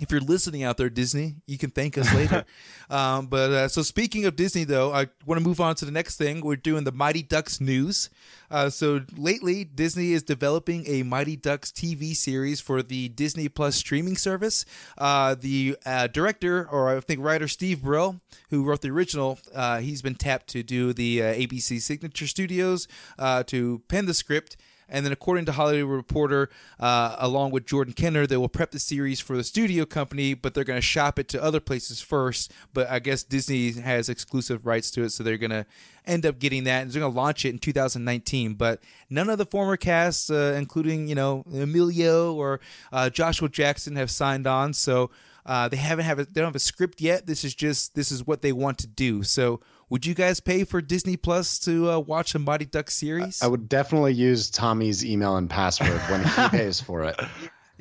[0.00, 2.44] if you're listening out there, Disney, you can thank us later.
[2.90, 5.92] um, but uh, so speaking of Disney, though, I want to move on to the
[5.92, 6.40] next thing.
[6.40, 8.08] We're doing the Mighty Ducks news.
[8.50, 13.76] Uh, so lately, Disney is developing a Mighty Ducks TV series for the Disney Plus
[13.76, 14.64] streaming service.
[14.96, 19.78] Uh, the uh, director, or I think writer Steve Brill, who wrote the original, uh,
[19.78, 24.56] he's been tapped to do the uh, ABC Signature Studios uh, to pen the script.
[24.90, 28.80] And then, according to Hollywood Reporter, uh, along with Jordan Kerner, they will prep the
[28.80, 32.52] series for the studio company, but they're going to shop it to other places first.
[32.74, 35.64] But I guess Disney has exclusive rights to it, so they're going to
[36.04, 36.82] end up getting that.
[36.82, 38.54] And they're going to launch it in 2019.
[38.54, 42.60] But none of the former cast, uh, including you know Emilio or
[42.92, 44.74] uh, Joshua Jackson, have signed on.
[44.74, 45.10] So
[45.46, 47.26] uh, they haven't have a, they don't have a script yet.
[47.26, 49.22] This is just this is what they want to do.
[49.22, 53.42] So would you guys pay for Disney Plus to uh, watch a Mighty Duck series?
[53.42, 57.16] I would definitely use Tommy's email and password when he pays for it.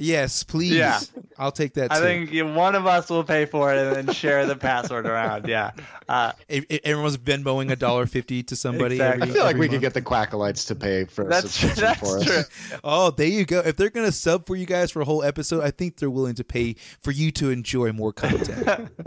[0.02, 0.72] Yes, please.
[0.72, 0.98] Yeah.
[1.38, 1.92] I'll take that.
[1.92, 2.28] I too.
[2.28, 5.46] think one of us will pay for it and then share the password around.
[5.46, 5.72] Yeah.
[6.08, 8.96] Uh, If- if everyone's Venmoing a dollar fifty to somebody.
[8.96, 9.24] Exactly.
[9.24, 11.82] Every, I feel like every we could get the Quackalites to pay for a subscription
[11.84, 12.24] that's for us.
[12.24, 12.80] true.
[12.82, 13.60] Oh, there you go.
[13.60, 16.36] If they're gonna sub for you guys for a whole episode, I think they're willing
[16.36, 18.90] to pay for you to enjoy more content.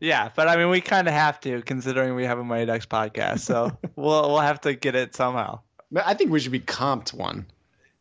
[0.00, 2.86] yeah, but I mean, we kind of have to, considering we have a Mighty Ducks
[2.86, 3.40] podcast.
[3.40, 5.60] So we'll we'll have to get it somehow.
[6.04, 7.46] I think we should be comped one.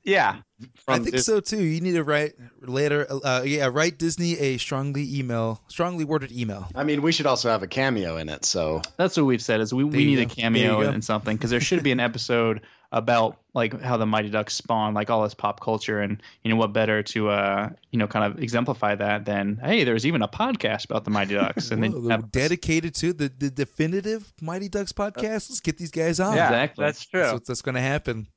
[0.03, 0.37] Yeah.
[0.87, 1.61] I think Dis- so too.
[1.61, 3.05] You need to write later.
[3.09, 6.67] Uh, yeah, write Disney a strongly email, strongly worded email.
[6.75, 8.45] I mean, we should also have a cameo in it.
[8.45, 10.21] So That's what we've said is we, we need go.
[10.21, 10.91] a cameo you go.
[10.91, 14.93] in something because there should be an episode about like how the Mighty Ducks spawn
[14.93, 18.31] like all this pop culture and you know what better to uh you know kind
[18.31, 21.89] of exemplify that than hey there's even a podcast about the Mighty Ducks and Whoa,
[21.89, 25.49] then they're have- dedicated to the, the definitive Mighty Ducks podcast.
[25.49, 26.35] Let's get these guys on.
[26.35, 26.85] Yeah, Exactly.
[26.85, 27.19] that's true.
[27.21, 28.27] That's what's that's going to happen.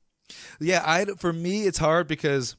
[0.59, 2.55] Yeah, I for me it's hard because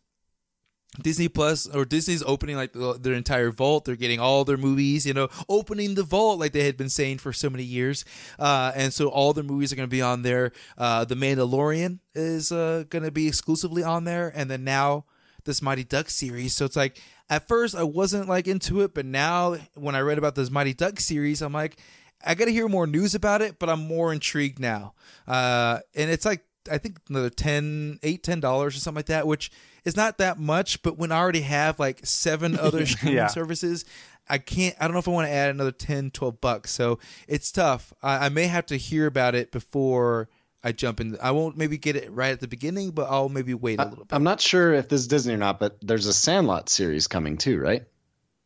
[1.01, 3.85] Disney Plus or Disney's opening like their entire vault.
[3.85, 7.19] They're getting all their movies, you know, opening the vault like they had been saying
[7.19, 8.05] for so many years.
[8.39, 10.53] Uh, and so all their movies are going to be on there.
[10.77, 15.05] Uh, the Mandalorian is uh, going to be exclusively on there, and then now
[15.45, 16.55] this Mighty Duck series.
[16.55, 20.19] So it's like at first I wasn't like into it, but now when I read
[20.19, 21.79] about this Mighty Duck series, I'm like,
[22.25, 24.95] I got to hear more news about it, but I'm more intrigued now.
[25.27, 29.27] Uh, and it's like I think another 10 8 10 dollars or something like that,
[29.27, 29.51] which
[29.85, 33.27] is not that much, but when I already have like seven other streaming Yeah.
[33.29, 33.85] services,
[34.29, 36.71] I can't I don't know if I want to add another 10 12 bucks.
[36.71, 37.93] So it's tough.
[38.03, 40.29] I, I may have to hear about it before
[40.63, 41.17] I jump in.
[41.23, 44.05] I won't maybe get it right at the beginning, but I'll maybe wait a little
[44.05, 44.15] bit.
[44.15, 47.39] I'm not sure if this is Disney or not, but there's a Sandlot series coming
[47.39, 47.85] too, right?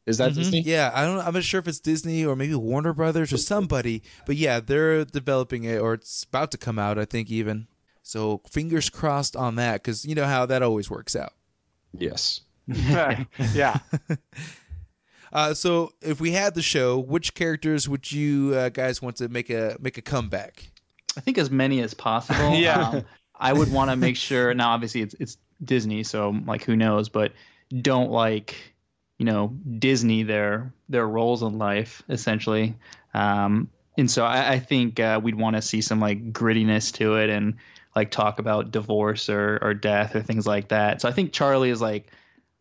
[0.06, 0.38] Is that mm-hmm.
[0.40, 0.60] Disney?
[0.60, 1.18] Yeah, I don't.
[1.18, 5.04] I'm not sure if it's Disney or maybe Warner Brothers or somebody, but yeah, they're
[5.04, 6.98] developing it or it's about to come out.
[6.98, 7.66] I think even.
[8.04, 11.32] So fingers crossed on that because you know how that always works out.
[11.92, 12.42] Yes.
[12.66, 13.78] yeah.
[15.32, 19.28] Uh, so if we had the show, which characters would you uh, guys want to
[19.28, 20.70] make a make a comeback?
[21.16, 22.54] I think as many as possible.
[22.58, 22.88] Yeah.
[22.88, 23.04] Um,
[23.36, 24.54] I would want to make sure.
[24.54, 27.08] Now, obviously, it's it's Disney, so like who knows?
[27.08, 27.32] But
[27.82, 28.54] don't like
[29.18, 32.76] you know Disney their their roles in life essentially.
[33.12, 37.16] Um, and so I, I think uh, we'd want to see some like grittiness to
[37.16, 37.54] it and
[37.96, 41.00] like talk about divorce or or death or things like that.
[41.00, 42.06] So I think Charlie is like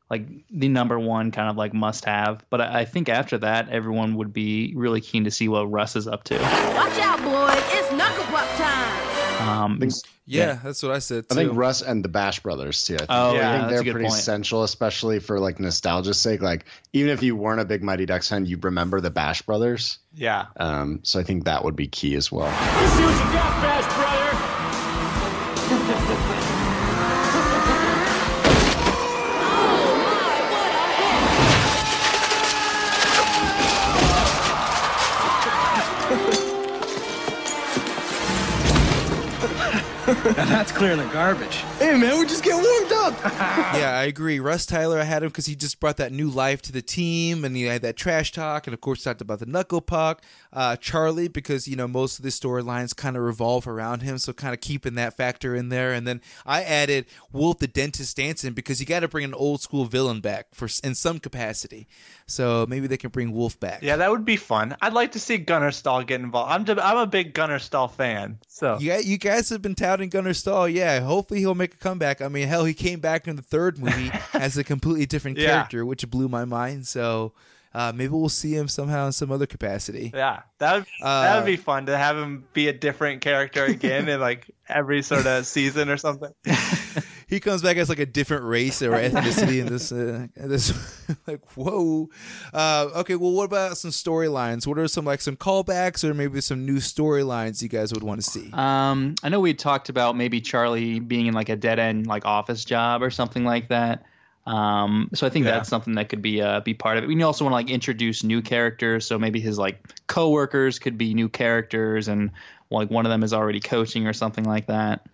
[0.09, 2.45] like the number one kind of like must have.
[2.49, 5.95] But I, I think after that, everyone would be really keen to see what Russ
[5.95, 6.35] is up to.
[6.35, 7.63] Watch out, boys.
[7.71, 9.09] It's knuckle puck time.
[9.49, 9.89] Um,
[10.25, 11.25] Yeah, that's what I said.
[11.31, 11.51] I think.
[11.55, 12.95] Russ and the Bash Brothers too.
[12.95, 14.19] I think, Oh, I yeah, think that's a they're pretty point.
[14.19, 16.41] essential, especially for like nostalgia's sake.
[16.41, 19.97] Like even if you weren't a big Mighty Ducks fan, you remember the Bash Brothers.
[20.13, 20.45] Yeah.
[20.57, 22.45] Um, so I think that would be key as well.
[22.45, 24.42] Let's see what you got, Bash brother.
[40.05, 40.32] Ha ha.
[40.43, 41.55] Now that's clearing the garbage.
[41.79, 43.13] Hey, man, we're just getting warmed up.
[43.23, 44.41] yeah, I agree.
[44.41, 47.45] Russ Tyler, I had him because he just brought that new life to the team,
[47.45, 50.21] and he had that trash talk, and of course talked about the knuckle puck.
[50.51, 54.33] Uh, Charlie, because you know most of the storylines kind of revolve around him, so
[54.33, 55.93] kind of keeping that factor in there.
[55.93, 59.61] And then I added Wolf the dentist Stansson because you got to bring an old
[59.61, 61.87] school villain back for in some capacity.
[62.25, 63.81] So maybe they can bring Wolf back.
[63.81, 64.75] Yeah, that would be fun.
[64.81, 66.69] I'd like to see Gunnar Stahl get involved.
[66.69, 68.39] I'm I'm a big Gunnar Stahl fan.
[68.49, 70.67] So yeah, you guys have been touting Gunnar Stahl.
[70.69, 72.21] Yeah, hopefully he'll make a comeback.
[72.21, 75.49] I mean, hell, he came back in the third movie as a completely different Yeah.
[75.51, 76.87] character, which blew my mind.
[76.87, 77.33] So
[77.73, 80.11] uh, maybe we'll see him somehow in some other capacity.
[80.13, 84.07] yeah, that would that would be fun to have him be a different character again
[84.09, 86.33] in like every sort of season or something.
[87.33, 89.91] He comes back as like a different race or ethnicity in this.
[89.91, 90.71] Uh, this,
[91.27, 92.09] like whoa.
[92.53, 94.67] Uh, okay, well, what about some storylines?
[94.67, 98.21] What are some like some callbacks or maybe some new storylines you guys would want
[98.21, 98.51] to see?
[98.53, 102.23] Um, I know we talked about maybe Charlie being in like a dead end like
[102.23, 104.05] office job or something like that.
[104.45, 105.51] Um, so I think Yeah.
[105.51, 107.07] that's something that could be uh, be part of it.
[107.07, 109.05] We also want to like introduce new characters.
[109.05, 112.31] So maybe his like coworkers could be new characters, and
[112.69, 115.05] like one of them is already coaching or something like that.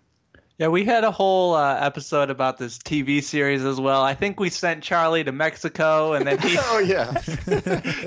[0.60, 4.02] Yeah, we had a whole uh, episode about this TV series as well.
[4.02, 7.14] I think we sent Charlie to Mexico, and then he oh yeah,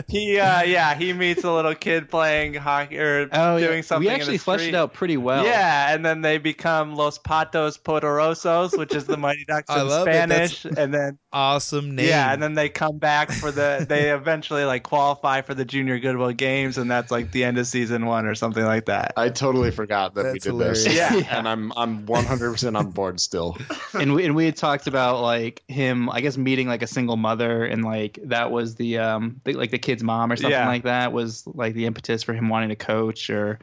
[0.09, 3.66] he uh, yeah he meets a little kid playing hockey or Oh, yeah.
[3.68, 4.07] doing something.
[4.07, 5.46] We in actually the fleshed it out pretty well.
[5.46, 9.88] Yeah, and then they become Los Patos Poderosos, which is the Mighty Ducks in.
[9.88, 12.07] Spanish, and then Awesome name.
[12.07, 15.98] yeah, and then they come back for the they eventually like qualify for the Junior
[15.98, 19.14] Goodwill Games, and that's like the end of season one or something like that.
[19.16, 20.84] I totally forgot that we did hilarious.
[20.84, 20.92] this.
[20.96, 21.38] Yeah.
[21.38, 23.57] and I'm I'm 100 percent on board still.
[23.95, 27.16] and we and we had talked about like him, I guess meeting like a single
[27.16, 30.66] mother, and like that was the um the, like the kid's mom or something Yeah.
[30.66, 33.59] like that was like the impetus for him wanting to coach or.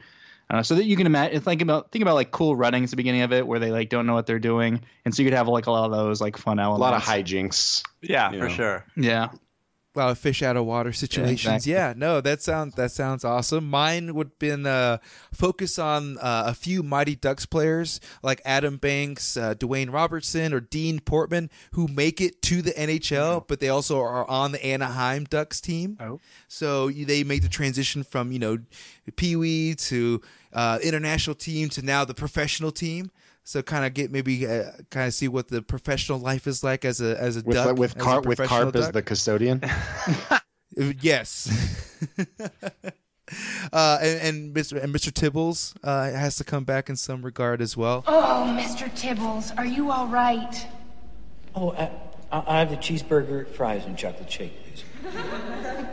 [0.52, 2.96] I so that you can imagine, think about think about like cool runnings at the
[2.96, 5.36] beginning of it, where they like don't know what they're doing, and so you could
[5.36, 7.84] have like a lot of those like fun elements, A lot of hijinks.
[8.00, 8.48] Yeah, for know.
[8.48, 8.84] sure.
[8.96, 9.28] Yeah,
[9.96, 11.66] a fish out of water situations.
[11.66, 12.00] Yeah, exactly.
[12.00, 13.68] no, that sounds that sounds awesome.
[13.68, 14.98] Mine would been uh,
[15.32, 20.60] focus on uh, a few Mighty Ducks players like Adam Banks, uh, Dwayne Robertson, or
[20.60, 25.24] Dean Portman, who make it to the NHL, but they also are on the Anaheim
[25.24, 25.96] Ducks team.
[26.00, 26.20] Oh.
[26.48, 28.58] So they make the transition from you know
[29.16, 30.20] Pee Wee to
[30.52, 33.10] uh, international team to now the professional team.
[33.50, 36.84] So kind of get maybe uh, kind of see what the professional life is like
[36.84, 39.60] as a as a With duck with Carp with professional Carp as the custodian.
[40.30, 40.38] Uh,
[41.00, 41.50] Yes.
[43.72, 44.80] uh, and, and Mr.
[44.80, 45.10] and Mr.
[45.10, 48.04] Tibbles uh, has to come back in some regard as well.
[48.06, 48.88] Oh, Mr.
[48.88, 50.68] Tibbles, are you all right?
[51.56, 51.90] Oh, I,
[52.30, 54.84] I I have the cheeseburger, fries, and chocolate shake, please.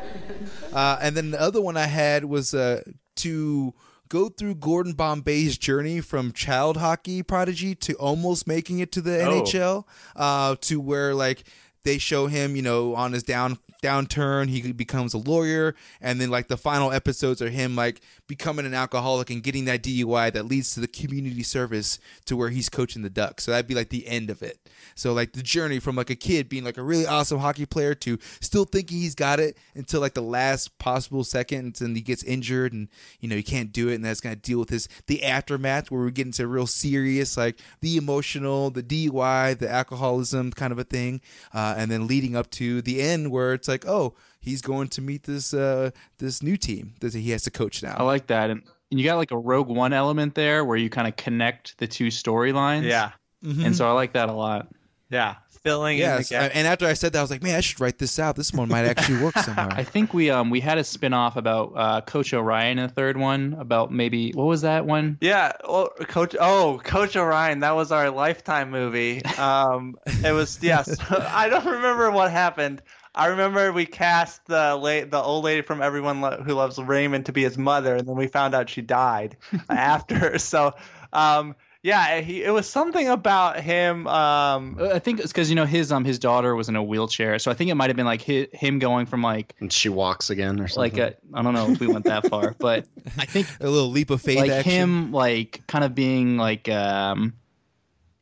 [0.72, 2.84] Uh, and then the other one I had was uh,
[3.16, 3.74] to
[4.10, 9.22] go through Gordon Bombay's journey from child hockey prodigy to almost making it to the
[9.26, 9.30] Oh.
[9.44, 9.86] NHL,
[10.16, 11.44] uh, to where like
[11.84, 16.30] they show him, you know, on his down downturn, he becomes a lawyer, and then
[16.30, 20.46] like the final episodes are him like becoming an alcoholic and getting that DUI that
[20.46, 23.46] leads to the community service to where he's coaching the Ducks.
[23.46, 24.60] So that'd be like the end of it.
[24.96, 27.96] So like the journey from like a kid being like a really awesome hockey player
[27.96, 32.24] to still thinking he's got it until like the last possible second and he gets
[32.24, 35.24] injured and you know he can't do it and that's gonna deal with his the
[35.24, 40.72] aftermath where we get into real serious like the emotional, the DUI, the alcoholism kind
[40.72, 41.22] of a thing,
[41.54, 45.02] uh, and then leading up to the end where it's like oh he's going to
[45.02, 47.96] meet this uh this new team that he has to coach now.
[47.98, 48.62] I like that, and,
[48.92, 51.88] and you got like a Rogue One element there where you kind of connect the
[51.88, 52.84] two storylines.
[52.84, 53.12] Yeah.
[53.44, 54.68] and so I like that a lot.
[55.10, 55.36] Yeah,
[55.68, 57.80] filling in the Yes, and after I said that, I was like, man, I should
[57.80, 58.36] write this out.
[58.36, 59.68] This one might actually work somewhere.
[59.72, 62.94] I think we um we had a spin off about uh, Coach Orion in the
[62.94, 65.18] third one about maybe what was that one?
[65.22, 66.36] Yeah, well, Coach.
[66.40, 67.60] Oh, Coach Orion.
[67.60, 69.24] That was our Lifetime movie.
[69.38, 70.98] Um, it was yes.
[71.10, 72.82] I don't remember what happened.
[73.18, 77.26] I remember we cast the late the old lady from Everyone Lo- Who Loves Raymond
[77.26, 79.38] to be his mother, and then we found out she died
[79.70, 80.38] after.
[80.38, 80.74] So,
[81.12, 84.08] um, yeah, he, it was something about him.
[84.08, 87.40] Um, I think it's because you know his um his daughter was in a wheelchair,
[87.40, 89.90] so I think it might have been like hi him going from like and she
[89.90, 91.00] walks again or something.
[91.00, 92.86] like a I don't know if we went that far, but
[93.18, 94.72] I think a little leap of faith like action.
[94.72, 97.34] him like kind of being like um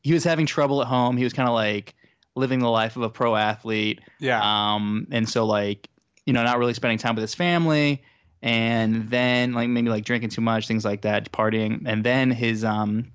[0.04, 1.18] he was having trouble at home.
[1.18, 1.96] He was kind of like
[2.36, 4.02] living the life of a pro athlete.
[4.20, 4.42] Yeah.
[4.42, 5.90] Um and so like
[6.26, 8.04] you know not really spending time with his family
[8.42, 12.64] and then like maybe like drinking too much things like that partying and then his
[12.64, 13.12] um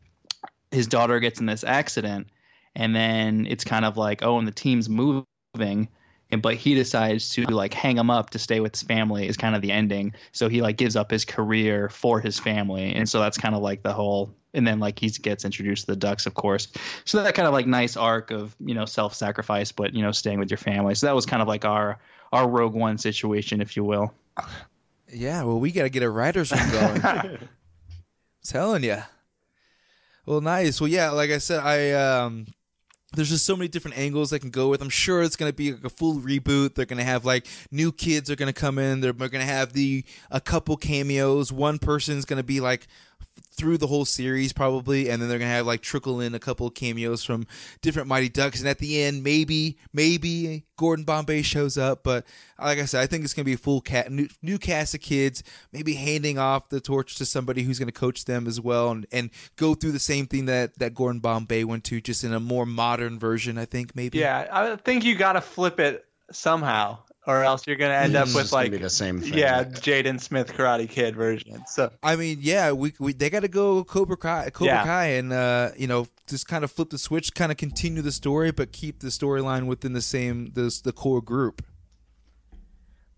[0.70, 2.28] his daughter gets in this accident
[2.74, 5.88] and then it's kind of like oh and the team's moving
[6.32, 9.36] and but he decides to like hang him up to stay with his family is
[9.36, 10.14] kind of the ending.
[10.32, 13.62] So he like gives up his career for his family, and so that's kind of
[13.62, 14.34] like the whole.
[14.52, 16.68] And then like he gets introduced to the Ducks, of course.
[17.04, 20.38] So that kind of like nice arc of you know self-sacrifice, but you know staying
[20.38, 20.94] with your family.
[20.94, 21.98] So that was kind of like our
[22.32, 24.12] our Rogue One situation, if you will.
[25.12, 27.38] Yeah, well, we got to get a writer's room going.
[28.44, 28.98] telling you.
[30.26, 30.80] Well, nice.
[30.80, 32.46] Well, yeah, like I said, I um,
[33.12, 34.80] there's just so many different angles they can go with.
[34.80, 36.74] I'm sure it's gonna be like a full reboot.
[36.74, 39.00] They're gonna have like new kids are gonna come in.
[39.00, 41.52] They're, they're gonna have the a couple cameos.
[41.52, 42.86] One person's gonna be like
[43.60, 46.70] through the whole series probably and then they're gonna have like trickle in a couple
[46.70, 47.46] cameos from
[47.82, 52.24] different mighty ducks and at the end maybe maybe gordon bombay shows up but
[52.58, 55.00] like i said i think it's gonna be a full cat new, new cast of
[55.02, 55.42] kids
[55.72, 59.28] maybe handing off the torch to somebody who's gonna coach them as well and, and
[59.56, 62.64] go through the same thing that that gordon bombay went to just in a more
[62.64, 64.18] modern version i think maybe.
[64.18, 68.26] Yeah, I think you got to flip it somehow, or else you're gonna end up
[68.26, 69.34] It's with just like be the same thing.
[69.34, 71.62] yeah, Jaden Smith Karate Kid version.
[71.66, 74.84] So I mean, yeah, we, we they got to go Cobra Kai, Cobra Yeah.
[74.84, 78.12] Kai, and uh, you know, just kind of flip the switch, kind of continue the
[78.12, 81.62] story, but keep the storyline within the same the the core group.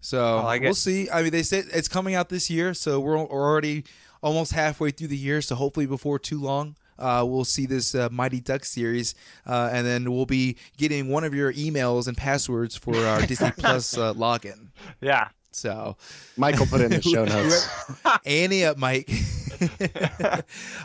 [0.01, 1.09] So I like we'll see.
[1.11, 3.85] I mean, they said it's coming out this year, so we're, we're already
[4.21, 5.41] almost halfway through the year.
[5.41, 9.15] So hopefully, before too long, uh, we'll see this uh, Mighty Duck series,
[9.47, 13.51] uh, and then we'll be getting one of your emails and passwords for our Disney
[13.57, 14.69] Plus uh, login.
[15.01, 15.97] yeah, So
[16.37, 17.69] Michael put in the show notes.
[18.25, 19.11] Annie up, Mike.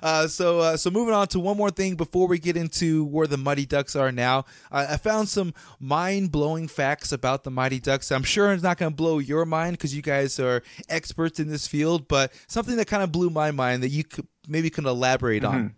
[0.03, 3.27] uh, so, uh, so moving on to one more thing before we get into where
[3.27, 4.45] the Mighty Ducks are now.
[4.71, 8.11] Uh, I found some mind-blowing facts about the Mighty Ducks.
[8.11, 11.49] I'm sure it's not going to blow your mind because you guys are experts in
[11.49, 14.85] this field, but something that kind of blew my mind that you could maybe can
[14.85, 15.75] elaborate on.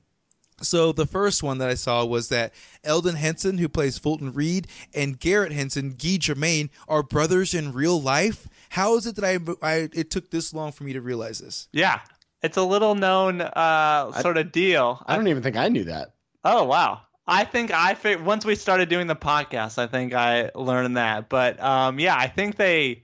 [0.61, 2.53] So the first one that I saw was that
[2.83, 8.01] Elden Henson, who plays Fulton Reed, and Garette Henson, Guy Germaine, are brothers in real
[8.01, 8.47] life.
[8.69, 11.67] How is it that I, I it took this long for me to realize this?
[11.71, 12.01] yeah,
[12.41, 15.03] it's a little known uh, sort of deal.
[15.05, 16.13] I don't even think I knew that.
[16.43, 17.01] Oh wow.
[17.27, 21.29] I think I fig- once we started doing the podcast, I think I learned that.
[21.29, 23.03] But um, yeah, I think they,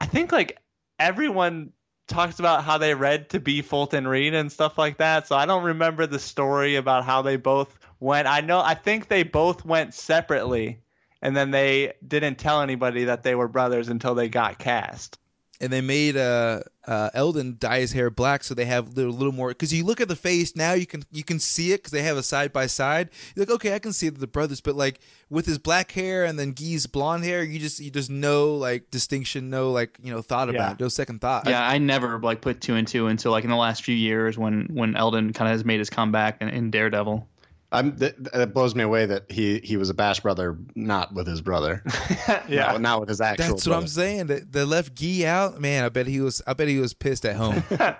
[0.00, 0.58] I think like
[0.98, 1.72] everyone
[2.08, 5.28] talks about how they read to be Fulton Reed and stuff like that.
[5.28, 8.26] So I don't remember the story about how they both went.
[8.26, 10.80] I know I think they both went separately,
[11.22, 15.18] and then they didn't tell anybody that they were brothers until they got cast.
[15.60, 19.12] And they made uh, uh, Elden dye his hair black, so they have a little,
[19.12, 19.48] little more.
[19.48, 22.02] Because you look at the face now, you can you can see it because they
[22.02, 23.08] have a side by side.
[23.34, 25.00] You're like, okay, I can see the brothers, but like
[25.30, 28.92] with his black hair and then Guy's blonde hair, you just you just no like
[28.92, 30.72] distinction, no like you know thought about Yeah.
[30.74, 31.48] it, no second thought.
[31.48, 34.38] Yeah, I never like put two and two until like in the last few years
[34.38, 37.26] when when Elden kind of has made his comeback in, in Daredevil.
[37.70, 41.26] I'm, th- that blows me away that he he was a Bash brother, not with
[41.26, 41.82] his brother.
[42.48, 43.48] yeah, not, not with his actual.
[43.48, 43.82] That's what brother.
[43.82, 44.26] I'm saying.
[44.28, 45.60] That they left Guy out.
[45.60, 46.40] Man, I bet he was.
[46.46, 47.62] I bet he was pissed at home.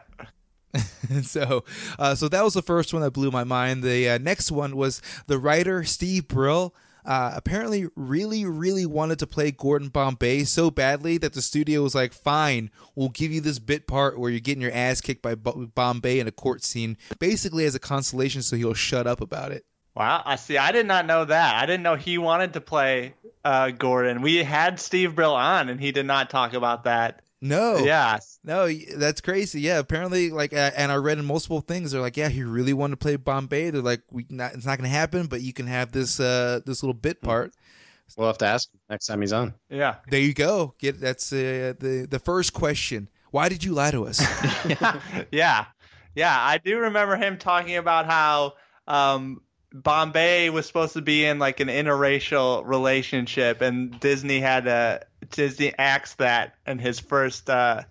[1.22, 1.64] so,
[1.98, 3.82] uh, so that was the first one that blew my mind.
[3.82, 6.74] The uh, next one was the writer Steve Brill.
[7.08, 11.94] Uh, apparently, really, really wanted to play Gordon Bombay so badly that the studio was
[11.94, 15.34] like, "Fine, we'll give you this bit part where you're getting your ass kicked by
[15.34, 19.52] Bo- Bombay in a court scene, basically as a consolation, so he'll shut up about
[19.52, 20.58] it." Wow, I see.
[20.58, 21.54] I did not know that.
[21.56, 24.20] I didn't know he wanted to play uh, Gordon.
[24.20, 27.22] We had Steve Brill on, and he did not talk about that.
[27.40, 27.78] No.
[27.78, 28.18] Yeah.
[28.42, 29.60] No, that's crazy.
[29.60, 31.92] Yeah, apparently, like, uh, and I read in multiple things.
[31.92, 33.70] They're like, yeah, he really wanted to play Bombay.
[33.70, 36.60] They're like, we not, it's not going to happen, but you can have this uh
[36.66, 37.52] this little bit part.
[38.16, 39.54] We'll have to ask him next time he's on.
[39.68, 39.96] Yeah.
[40.08, 40.74] There you go.
[40.78, 43.08] Get that's uh, the the first question.
[43.30, 44.20] Why did you lie to us?
[45.30, 45.66] yeah,
[46.14, 46.36] yeah.
[46.36, 48.54] I do remember him talking about how
[48.86, 55.02] um, Bombay was supposed to be in like an interracial relationship, and Disney had to
[55.30, 57.82] Disney axed that in his first uh,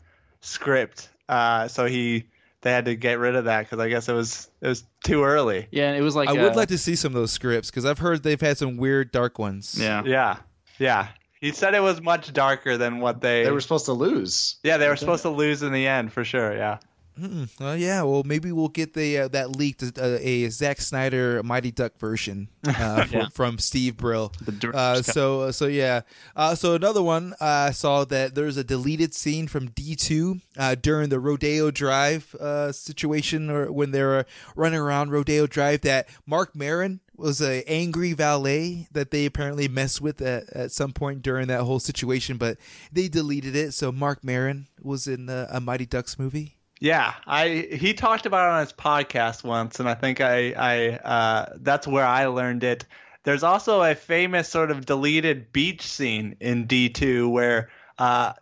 [0.42, 1.10] script.
[1.30, 2.26] Uh, so he
[2.62, 5.24] they had to get rid of that because I guess it was it was too
[5.24, 5.68] early.
[5.72, 7.86] Yeah, it was like I would uh, like to see some of those scripts because
[7.86, 9.78] I've heard they've had some weird dark ones.
[9.80, 10.04] Yeah.
[10.06, 10.38] Yeah,
[10.80, 11.10] yeah.
[11.40, 14.56] He said it was much darker than what they They were supposed to lose.
[14.64, 16.56] Yeah, they were supposed to lose in the end for sure.
[16.56, 16.80] Yeah.
[17.20, 18.04] Mm, well, yeah.
[18.04, 22.48] Well, maybe we'll get the uh, that leaked uh, a Zack Snyder Mighty Duck version
[22.68, 23.28] uh, from, Yeah.
[23.34, 24.32] from Steve Brill.
[24.74, 26.02] Uh, so so yeah.
[26.36, 30.42] Uh, so another one uh, I saw that there's a deleted scene from D two
[30.58, 35.82] uh, during the Rodeo Drive uh, situation, or when they were running around Rodeo Drive.
[35.82, 40.94] That Marc Maron was a angry valet that they apparently messed with at, at some
[40.94, 42.58] point during that whole situation, but
[42.92, 43.74] they deleted it.
[43.74, 46.57] So Marc Maron was in uh, a Mighty Ducks movie.
[46.80, 50.90] Yeah, I he talked about it on his podcast once, and I think I I
[50.98, 52.86] uh, that's where I learned it.
[53.24, 58.34] There's also a famous sort of deleted beach scene in D2 where uh,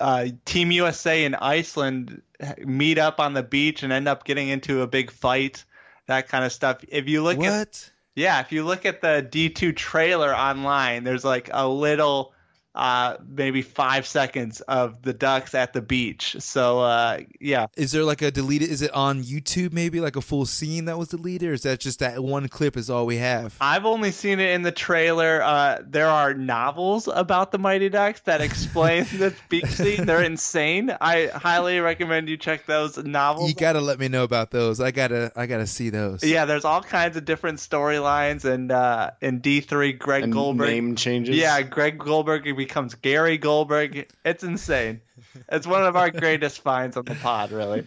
[0.00, 2.22] uh, Team USA and Iceland
[2.58, 5.64] meet up on the beach and end up getting into a big fight,
[6.06, 6.84] that kind of stuff.
[6.88, 7.46] If you look what?
[7.46, 12.34] at yeah, if you look at the D2 trailer online, there's like a little
[12.74, 16.36] uh, maybe five seconds of the ducks at the beach.
[16.38, 18.70] So uh, yeah, Is there like a deleted?
[18.70, 19.72] Is it on YouTube?
[19.72, 22.76] Maybe like a full scene that was deleted, or is that just that one clip?
[22.76, 23.56] Is all we have?
[23.60, 25.42] I've only seen it in the trailer.
[25.42, 30.06] Uh, there are novels about the Mighty Ducks that explain the beach scene.
[30.06, 30.96] They're insane.
[31.00, 33.50] I highly recommend you check those novels.
[33.50, 34.80] You gotta let me know about those.
[34.80, 36.24] I gotta, I gotta see those.
[36.24, 40.68] Yeah, there's all kinds of different storylines, and uh, in D three, Greg And Goldberg
[40.68, 41.36] name changes?
[41.36, 44.06] Yeah, Greg Goldberg becomes Gary Goldberg.
[44.24, 45.00] It's insane.
[45.50, 47.86] It's one of our greatest finds on the pod, really.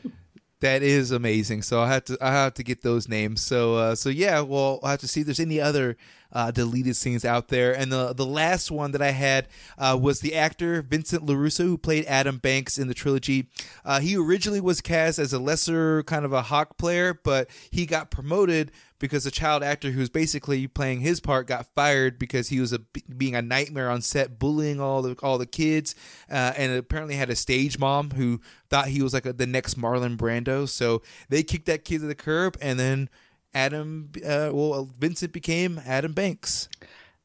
[0.60, 1.62] That is amazing.
[1.62, 3.42] So I have to I have to get those names.
[3.42, 5.96] So uh, so yeah, well I'll have to see if there's any other
[6.36, 7.76] uh, deleted scenes out there.
[7.76, 11.78] And the the last one that I had uh, was the actor Vincent LaRusso who
[11.78, 13.48] played Adam Banks in the trilogy.
[13.86, 17.86] Uh, he originally was cast as a lesser kind of a hawk player, but he
[17.86, 22.60] got promoted because the child actor who's basically playing his part got fired because he
[22.60, 25.96] was a, being a nightmare on set, bullying all the all the kids,
[26.30, 29.78] uh, and apparently had a stage mom who thought he was like a, the next
[29.78, 30.68] Marlon Brando.
[30.68, 33.10] So they kicked that kid to the curb, and then
[33.56, 36.70] Adam, uh, well, Vincent became Adam Banks.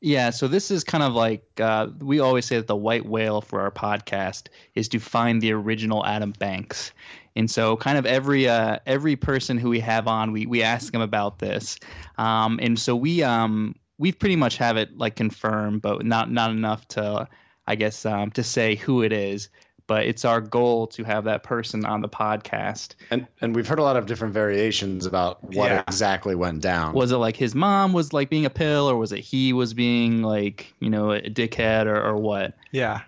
[0.01, 3.43] Yeah, so this is kind of like uh, we always say that the white whale
[3.43, 6.93] for our podcast is to find the original Adam Banks,
[7.37, 10.91] and so kind of every uh, every person who we have on, we we ask
[10.91, 11.79] them about this,
[12.17, 16.51] um, and so we um we pretty much have it like confirmed, but not not
[16.51, 17.29] enough to
[17.67, 19.51] I guess um, to say who it is.
[19.91, 22.95] But it's our goal to have that person on the podcast.
[23.11, 25.83] And and we've heard a lot of different variations about what Yeah.
[25.89, 26.95] exactly went down.
[26.95, 29.75] Was it like his mom was like being a pill, or was it he was
[29.75, 32.55] being like you know a dickhead, or, or what?
[32.71, 33.01] Yeah.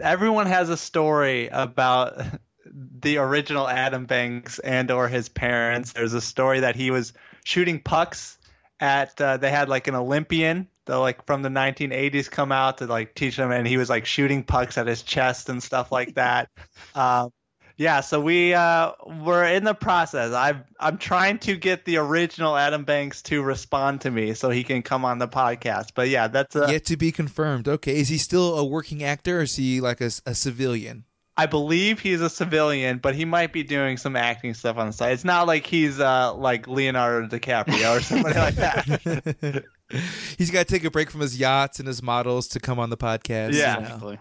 [0.00, 2.22] Everyone has a story about
[3.00, 5.92] the original Adam Banks and or his parents.
[5.92, 8.37] There's a story that he was shooting pucks
[8.80, 12.86] at uh, they had like an Olympian the like from the 1980s come out to
[12.86, 16.14] like teach them and he was like shooting pucks at his chest and stuff like
[16.14, 16.48] that.
[16.94, 17.30] Um
[17.78, 18.90] yeah, so we uh,
[19.24, 20.32] we're in the process.
[20.32, 24.64] I'm I'm trying to get the original Adam Banks to respond to me so he
[24.64, 25.90] can come on the podcast.
[25.94, 27.68] But yeah, that's a, Yet to be confirmed.
[27.68, 31.04] Okay, is he still a working actor, or is he like a, a civilian?
[31.38, 34.92] I believe he's a civilian, but he might be doing some acting stuff on the
[34.92, 35.12] side.
[35.12, 39.64] It's not like he's uh, like Leonardo DiCaprio or somebody like that.
[40.36, 42.90] He's got to take a break from his yachts and his models to come on
[42.90, 43.54] the podcast.
[43.54, 43.76] Yeah.
[43.76, 43.86] you know.
[43.86, 44.18] Exactly.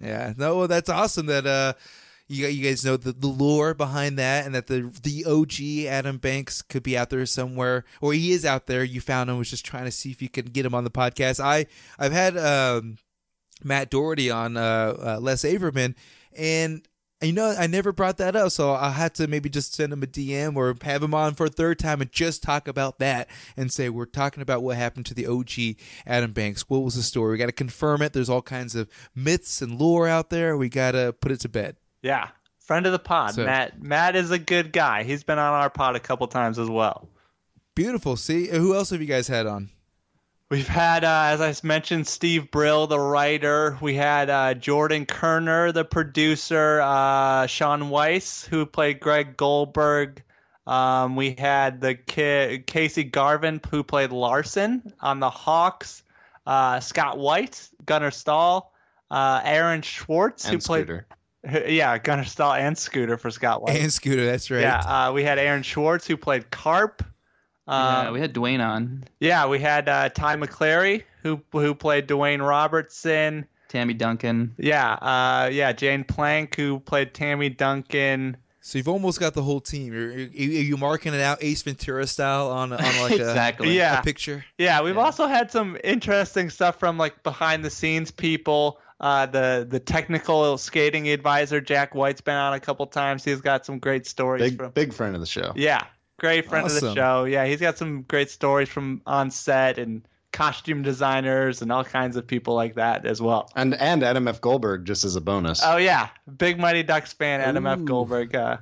[0.00, 1.74] Yeah, no, well, that's awesome that uh,
[2.26, 6.16] you you guys know the, the lore behind that, and that the the OG Adam
[6.16, 8.82] Banks could be out there somewhere, or he is out there.
[8.82, 10.90] You found him, was just trying to see if you could get him on the
[10.90, 11.40] podcast.
[11.40, 11.66] I
[11.98, 12.96] I've had um,
[13.62, 15.94] Matt Doherty on uh, uh, Les Averman,
[16.36, 16.86] and
[17.22, 20.02] you know I never brought that up, so I'll have to maybe just send him
[20.02, 23.28] a DM or have him on for a third time and just talk about that
[23.56, 25.76] and say we're talking about what happened to the OG
[26.06, 26.64] Adam Banks.
[26.68, 27.32] What was the story?
[27.32, 28.12] We got to confirm it.
[28.14, 30.56] There's all kinds of myths and lore out there.
[30.56, 31.76] We got to put it to bed.
[32.02, 32.28] yeah,
[32.58, 33.82] friend of the pod, So- Matt.
[33.82, 35.02] Matt is a good guy.
[35.02, 37.06] He's been on our pod a couple times as well.
[37.74, 38.16] Beautiful.
[38.16, 39.68] See, who else have you guys had on?
[40.50, 43.78] We've had, uh, as I mentioned, Steve Brill, the writer.
[43.80, 46.80] We had uh, Jordan Kerner, the producer.
[46.82, 50.24] Uh, Shaun Weiss, who played Greg Goldberg.
[50.66, 56.02] Um, we had the kid Casey Garvin, who played Larson on the Hawks.
[56.44, 58.72] Uh, Scott Whyte, Gunnar Stahl.
[59.08, 60.84] Uh, Aaron Schwartz, who And played.
[60.86, 61.06] Scooter.
[61.68, 63.76] Yeah, Gunnar Stahl and Scooter for Scott Whyte.
[63.76, 64.60] And Scooter, that's right.
[64.60, 67.02] Yeah, uh, we had Aaron Schwartz, who played Carp.
[67.70, 69.04] Yeah, Um, we had Dwayne on.
[69.20, 73.46] yeah, we had uh, Ty McClary who who played Dwayne Robertson.
[73.68, 74.54] Tammy Duncan.
[74.58, 78.36] Yeah, uh, yeah, Jane Plank who played Tammy Duncan.
[78.62, 79.92] So you've almost got the whole team.
[79.94, 83.70] You're, you are you marking it out Ace Ventura style on on like Exactly.
[83.70, 84.00] a, Yeah.
[84.00, 84.44] a picture?
[84.58, 88.78] Yeah, we've also had some interesting stuff from like behind the scenes people.
[89.00, 93.24] Uh, the the technical skating advisor Jack White's been on a couple times.
[93.24, 94.72] He's got some great stories Big from.
[94.72, 95.52] big friend of the show.
[95.56, 95.84] Yeah,
[96.20, 97.24] great friend of the show.
[97.24, 100.02] Yeah, he's got some great stories from on set and
[100.32, 103.50] costume designers and all kinds of people like that as well.
[103.56, 104.40] And and Adam F.
[104.40, 105.62] Goldberg just as a bonus.
[105.64, 107.84] Oh yeah, big Mighty Ducks fan, Adam F.
[107.84, 108.58] Goldberg, uh,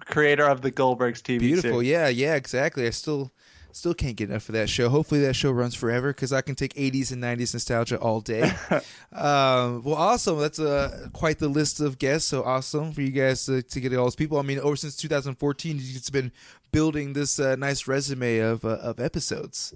[0.00, 1.70] creator of the Goldbergs TV Beautiful.
[1.70, 1.88] series.
[1.88, 2.86] Yeah, yeah, exactly.
[2.86, 3.32] I still
[3.76, 4.88] still can't get enough of that show.
[4.88, 8.42] Hopefully that show runs forever because I can take 80s and 90s nostalgia all day.
[9.12, 10.38] um, well, awesome.
[10.38, 12.28] That's uh, quite the list of guests.
[12.28, 14.38] So awesome for you guys to, to get all those people.
[14.38, 16.32] I mean, over since 2014, it's been
[16.72, 19.74] building this uh, nice resume of uh, of episodes.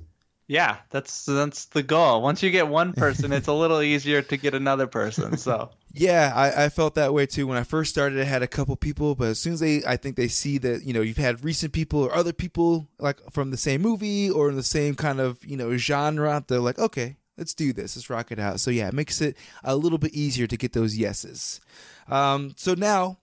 [0.49, 2.23] Yeah, that's that's the goal.
[2.23, 5.37] Once you get one person, it's a little easier to get another person.
[5.37, 7.47] So Yeah, I, I felt that way too.
[7.49, 9.97] When I first started, I had a couple people, but as soon as they, I
[9.97, 13.51] think they see that you know you've had recent people or other people like from
[13.51, 17.17] the same movie or in the same kind of you know genre, they're like, okay,
[17.37, 18.61] let's do this, let's rock it out.
[18.61, 21.61] So yeah, it makes it a little bit easier to get those yeses.
[22.07, 23.19] Um, so now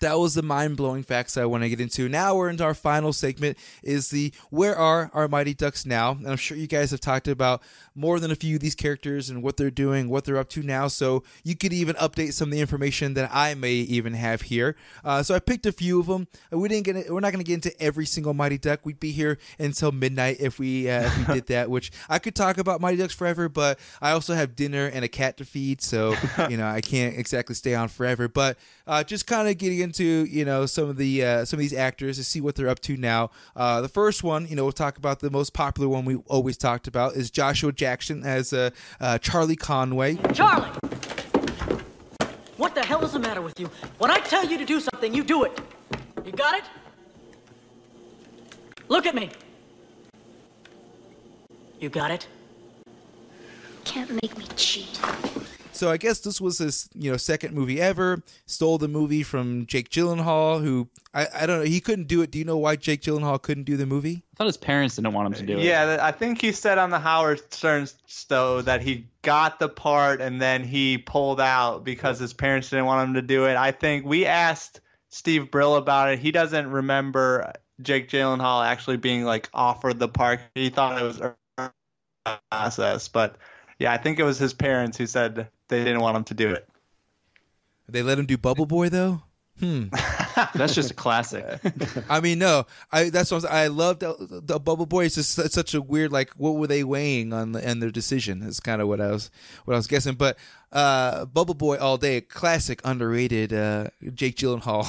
[0.00, 2.08] that was the mind-blowing facts I want to get into.
[2.08, 6.12] Now we're into our final segment is the where are our Mighty Ducks now?
[6.12, 7.62] And I'm sure you guys have talked about
[7.94, 10.62] more than a few of these characters and what they're doing, what they're up to
[10.62, 10.88] now.
[10.88, 14.76] So you could even update some of the information that I may even have here.
[15.04, 16.28] Uh, so I picked a few of them.
[16.50, 18.80] We didn't get we're not going to get into every single Mighty Duck.
[18.84, 21.70] We'd be here until midnight if we uh, if we did that.
[21.70, 25.08] Which I could talk about Mighty Ducks forever, but I also have dinner and a
[25.08, 26.14] cat to feed, so
[26.48, 28.28] you know I can't exactly stay on forever.
[28.28, 31.60] But uh, just kind of getting into you know some of the uh, some of
[31.60, 33.30] these actors to see what they're up to now.
[33.56, 36.56] Uh, the first one, you know, we'll talk about the most popular one we always
[36.56, 38.70] talked about is Joshua Jackson as uh,
[39.00, 40.16] uh, Charlie Conway.
[40.32, 40.68] Charlie!
[42.56, 43.68] What the hell is the matter with you?
[43.98, 45.60] When I tell you to do something, you do it.
[46.24, 46.64] You got it?
[48.88, 49.30] Look at me.
[51.80, 52.28] You got it?
[53.84, 55.00] Can't make me cheat.
[55.80, 58.22] So I guess this was his, you know, second movie ever.
[58.44, 62.30] Stole the movie from Jake Gyllenhaal, who I, I don't know, he couldn't do it.
[62.30, 64.22] Do you know why Jake Gyllenhaal couldn't do the movie?
[64.34, 65.64] I thought his parents didn't want him to do it.
[65.64, 70.20] yeah, I think he said on the Howard Stern show that he got the part
[70.20, 73.56] and then he pulled out because his parents didn't want him to do it.
[73.56, 76.18] I think we asked Steve Brill about it.
[76.18, 80.40] He doesn't remember Jake Gyllenhaal actually being like offered the part.
[80.54, 81.72] He thought it was a
[82.50, 83.36] process, but
[83.78, 86.50] yeah, I think it was his parents who said they didn't want him to do
[86.50, 86.68] it.
[87.88, 89.22] They let him do Bubble Boy though.
[89.58, 89.84] Hmm.
[90.54, 91.44] That's just a classic.
[92.08, 95.04] I mean, no, I that's what I'm, I loved the, the Bubble Boy.
[95.04, 97.90] It's just such- such a weird like what were they weighing on the, and their
[97.90, 99.30] decision is kind of what I was
[99.66, 100.14] what I was guessing.
[100.14, 100.38] But
[100.72, 104.86] uh, Bubble Boy all day, classic underrated uh, Jake Gyllenhaal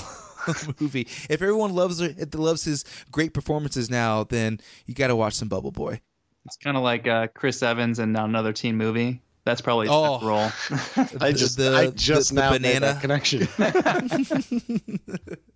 [0.81, 1.01] movie.
[1.29, 5.33] If everyone loves her, if loves his great performances now, then you got to watch
[5.33, 5.99] some Bubble Boy.
[6.45, 9.21] It's kind of like uh, Chris Evans in another teen movie.
[9.43, 10.13] That's probably his Oh.
[10.19, 10.25] best
[10.95, 11.17] role.
[11.21, 13.47] I just the- I just the- the now made that connection.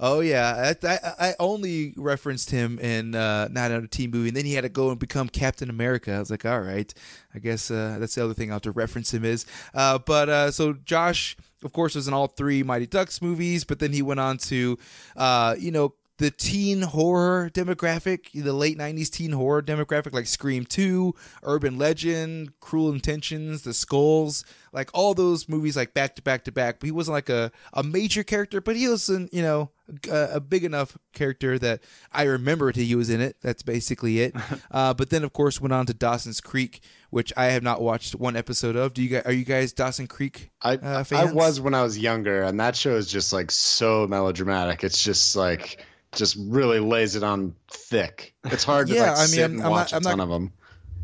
[0.00, 0.98] Oh yeah, I, I,
[1.30, 4.68] I only referenced him in uh, not another team movie, and then he had to
[4.68, 6.12] go and become Captain America.
[6.12, 6.92] I was like, all right,
[7.34, 9.44] I guess uh, that's the other thing I have to reference him is.
[9.74, 13.80] Uh, but uh, so Josh, of course, was in all three Mighty Ducks movies, but
[13.80, 14.78] then he went on to,
[15.16, 15.94] uh, you know.
[16.18, 21.14] The teen horror demographic, the late '90s teen horror demographic, like Scream 2,
[21.44, 26.52] Urban Legend, Cruel Intentions, The Skulls, like all those movies, like back to back to
[26.52, 26.80] back.
[26.80, 29.70] But he wasn't like a, a major character, but he was, an, you know,
[30.10, 31.80] a, a big enough character that
[32.12, 33.36] I remembered he was in it.
[33.40, 34.34] That's basically it.
[34.70, 38.14] uh, but then, of course, went on to Dawson's Creek, which I have not watched
[38.14, 38.94] one episode of.
[38.94, 39.22] Do you guys?
[39.24, 40.50] Are you guys Dawson Creek?
[40.62, 41.32] I uh, I fans?
[41.32, 44.84] was when I was younger, and that show is just like so melodramatic.
[44.84, 48.34] It's just like just really lays it on thick.
[48.44, 50.08] It's hard to Yeah, like I mean, sit I'm- and I'm watch not- I'm a
[50.08, 50.52] ton not- of them.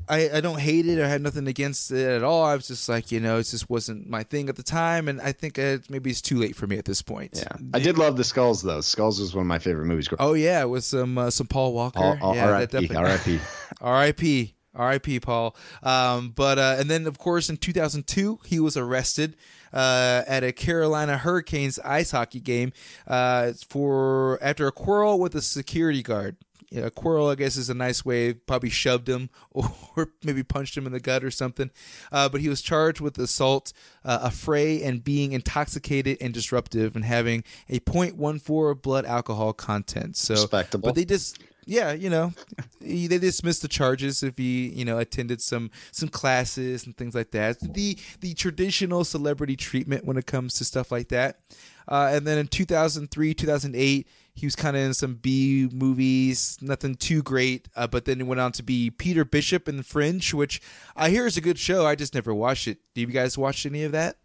[0.08, 2.44] I, I don't hate it or had nothing against it at all.
[2.44, 5.20] I was just like, you know, it just wasn't my thing at the time, and
[5.20, 7.32] I think uh, maybe it's too late for me at this point.
[7.34, 8.80] Yeah, I did love the Skulls though.
[8.80, 10.08] Skulls was one of my favorite movies.
[10.18, 11.98] Oh yeah, with some uh, some Paul Walker.
[12.00, 13.40] All- all yeah, R.I.P., R.I.P..
[13.80, 14.54] R.I.P.
[14.74, 15.20] R.I.P.
[15.20, 15.54] Paul.
[15.82, 19.36] Um, but uh, and then of course in 2002 he was arrested
[19.72, 22.72] uh, at a Carolina Hurricanes ice hockey game
[23.06, 26.36] uh, for after a quarrel with a security guard.
[26.76, 28.32] A quarrel, I guess, is a nice way.
[28.32, 31.70] Probably shoved him or maybe punched him in the gut or something.
[32.10, 33.72] Uh, but he was charged with assault,
[34.04, 40.16] uh, fray, and being intoxicated and disruptive, and having a .14 blood alcohol content.
[40.16, 40.88] So, Respectable.
[40.88, 42.32] But they just yeah, you know,
[42.80, 47.30] they dismissed the charges if he, you know, attended some some classes and things like
[47.32, 47.58] that.
[47.60, 51.40] The the traditional celebrity treatment when it comes to stuff like that.
[51.86, 56.96] Uh, and then in 2003, 2008, he was kind of in some B movies, nothing
[56.96, 57.68] too great.
[57.76, 60.60] Uh, but then he went on to be Peter Bishop in Fringe, which
[60.96, 61.86] I hear is a good show.
[61.86, 62.78] I just never watched it.
[62.94, 64.16] Do you guys watch any of that?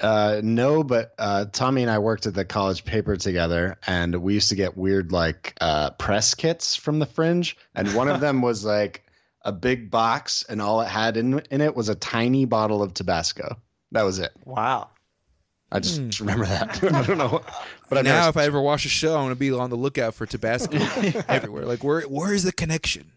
[0.00, 4.34] Uh, no, but uh, Tommy and I worked at the college paper together, and we
[4.34, 8.40] used to get weird like uh, press kits from the Fringe, and one of them
[8.40, 9.04] was like
[9.42, 12.94] a big box, and all it had in in it was a tiny bottle of
[12.94, 13.56] Tabasco.
[13.92, 14.30] That was it.
[14.44, 14.90] Wow.
[15.72, 16.82] I just remember that.
[16.94, 17.42] I don't know,
[17.88, 19.76] but I now, never- if I ever watch a show, I'm gonna be on the
[19.76, 20.76] lookout for Tabasco
[21.28, 21.64] everywhere.
[21.64, 23.12] Like, where where is the connection?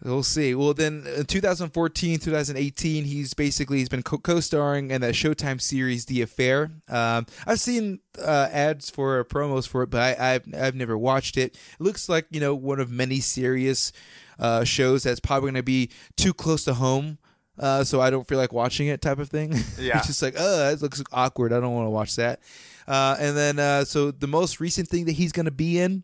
[0.00, 0.54] We'll see.
[0.54, 6.04] Well, then in 2014, 2018, he's basically he's been co- co-starring in that Showtime series,
[6.04, 6.70] The Affair.
[6.88, 11.36] Um, I've seen uh, ads for promos for it, but I, I've I've never watched
[11.36, 11.56] it.
[11.56, 13.90] It looks like you know one of many serious
[14.38, 17.18] uh, shows that's probably going to be too close to home.
[17.58, 19.52] Uh, so I don't feel like watching it, type of thing.
[19.78, 19.98] Yeah.
[19.98, 21.52] it's just like, oh, it looks awkward.
[21.52, 22.40] I don't want to watch that.
[22.86, 26.02] Uh, and then, uh, so the most recent thing that he's going to be in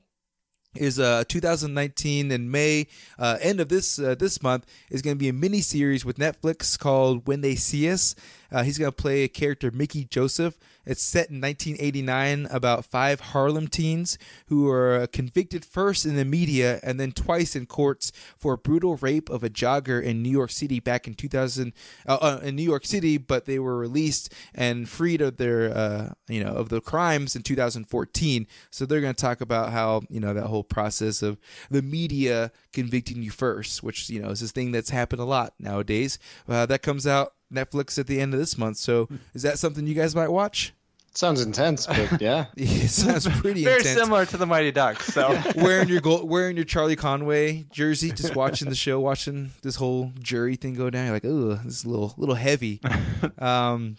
[0.77, 2.89] is uh 2019 in May,
[3.19, 6.19] uh, end of this uh, this month is going to be a mini series with
[6.19, 8.15] Netflix called When They See Us.
[8.51, 10.59] Uh, he's going to play a character Mickey Joseph.
[10.87, 16.81] It's set in 1989 about five Harlem teens who are convicted first in the media
[16.83, 20.51] and then twice in courts for a brutal rape of a jogger in New York
[20.51, 21.73] City back in 2000
[22.07, 26.13] uh, uh, in New York City, but they were released and freed of their uh,
[26.29, 28.47] you know of the crimes in 2014.
[28.71, 31.39] So they're going to talk about how you know that whole process of
[31.71, 35.55] the media convicting you first, which you know is this thing that's happened a lot
[35.59, 36.19] nowadays.
[36.49, 38.77] Uh, that comes out Netflix at the end of this month.
[38.79, 40.75] So is that something you guys might watch?
[41.17, 43.97] Sounds intense, but yeah, it sounds pretty Very intense.
[44.01, 45.07] similar to the Mighty Ducks.
[45.15, 49.77] So wearing your gold, wearing your Charlie Conway jersey, just watching the show, watching this
[49.77, 51.05] whole jury thing go down.
[51.05, 52.81] You're like, oh, this is a little, little heavy.
[53.39, 53.97] Um,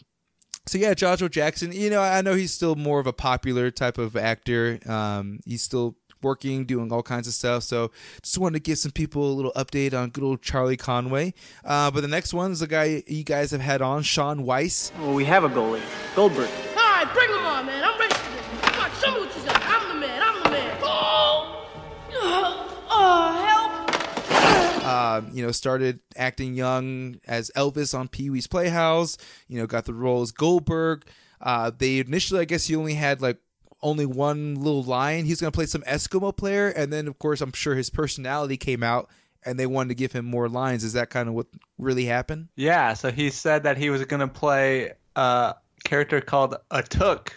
[0.68, 1.72] so yeah, Joshua Jackson.
[1.72, 4.80] You know, I know he's still more of a popular type of actor.
[4.88, 5.96] Um, he's still
[6.26, 7.64] working, doing all kinds of stuff.
[7.64, 11.34] So just wanted to give some people a little update on good old Charlie Conway.
[11.64, 14.92] Uh, but the next one is a guy you guys have had on, Shaun Weiss.
[15.00, 15.82] Well, we have a goalie,
[16.16, 16.50] Goldberg.
[16.50, 17.84] All right, bring him on, man.
[17.84, 18.62] I'm ready for this.
[18.62, 19.62] Come on, show me what you got.
[19.64, 20.22] I'm the man.
[20.24, 20.78] I'm the man.
[20.82, 21.68] Oh,
[22.90, 24.86] oh, help.
[24.86, 29.18] Um, you know, started acting young as Elvis on Pee Wee's Playhouse.
[29.48, 31.06] You know, got the role as Goldberg.
[31.42, 33.38] Uh, they initially, I guess, he only had like
[33.86, 35.26] only one little line.
[35.26, 38.58] He's going to play some Eskimo player, and then of course, I'm sure his personality
[38.58, 39.10] came out,
[39.46, 40.84] and they wanted to give him more lines.
[40.84, 42.50] Is that kind of what really happened?
[42.56, 47.30] yeah, so he said that he was going to play a character called Atuk,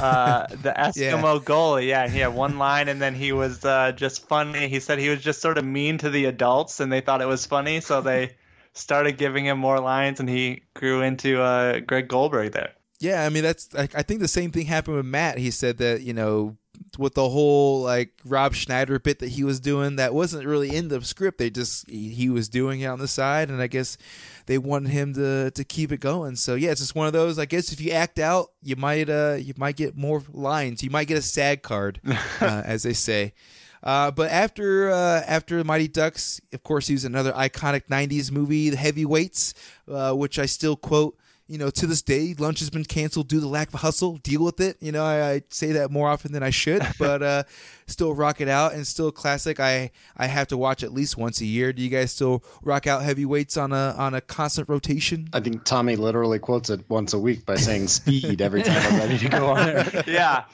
[0.00, 1.86] uh, the Eskimo goalie.
[1.86, 4.68] Yeah, he had one line, and then he was uh, just funny.
[4.68, 7.28] He said he was just sort of mean to the adults, and they thought it
[7.28, 8.36] was funny, so they
[8.74, 12.72] started giving him more lines, and he grew into uh, Greg Goldberg there.
[13.00, 15.38] Yeah, I mean that's I, I think the same thing happened with Matt.
[15.38, 16.56] He said that you know
[16.98, 20.88] with the whole like Rob Schneider bit that he was doing that wasn't really in
[20.88, 21.38] the script.
[21.38, 23.98] They just he, he was doing it on the side, and I guess
[24.46, 26.36] they wanted him to to keep it going.
[26.36, 27.38] So yeah, it's just one of those.
[27.38, 30.82] I guess if you act out, you might uh you might get more lines.
[30.82, 32.00] You might get a SAG card,
[32.40, 33.34] uh, as they say.
[33.80, 38.70] Uh, but after uh, after Mighty Ducks, of course, he was another iconic '90s movie,
[38.70, 39.54] The Heavyweights,
[39.88, 41.16] uh, which I still quote.
[41.48, 44.18] You know, to this day, lunch has been canceled due to lack of hustle.
[44.18, 44.76] Deal with it.
[44.80, 47.42] You know, I, I say that more often than I should, but uh,
[47.86, 49.58] still rock it out and still classic.
[49.58, 51.72] I I have to watch at least once a year.
[51.72, 55.28] Do you guys still rock out heavyweights on a on a constant rotation?
[55.32, 58.98] I think Tommy literally quotes it once a week by saying "speed" every time I'm
[59.00, 60.04] ready to go on air.
[60.06, 60.44] yeah.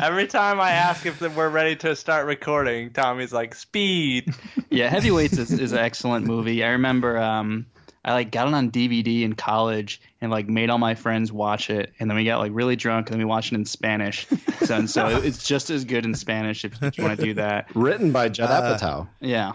[0.00, 4.34] Every time I ask if we're ready to start recording, Tommy's like, "Speed."
[4.70, 6.62] Yeah, Heavyweights is, is an excellent movie.
[6.62, 7.66] I remember um,
[8.04, 11.70] I like got it on DVD in college and like made all my friends watch
[11.70, 14.26] it, and then we got like really drunk, and then we watched it in Spanish.
[14.62, 17.34] So, and so it's just as good in Spanish if, if you want to do
[17.34, 17.66] that.
[17.74, 19.08] Written by Judd Uh, Apatow.
[19.18, 19.52] Yeah.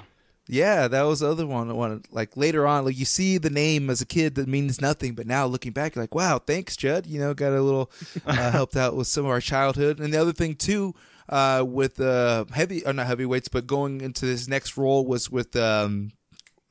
[0.50, 1.74] Yeah, that was the other one.
[1.76, 5.14] One like later on, like you see the name as a kid that means nothing,
[5.16, 7.08] but now looking back, you're like, wow, thanks, Judd.
[7.08, 7.90] You know, got a little
[8.26, 10.02] uh, helped out with some of our childhood.
[10.02, 10.94] And the other thing too,
[11.30, 15.56] uh, with uh, heavy or not heavyweights, but going into this next role was with
[15.56, 16.12] um,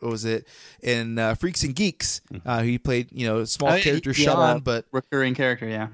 [0.07, 0.46] what was it
[0.82, 2.20] in uh, Freaks and Geeks?
[2.44, 5.88] Uh, he played you know small Oh, character yeah, Shaun, but recurring character, yeah.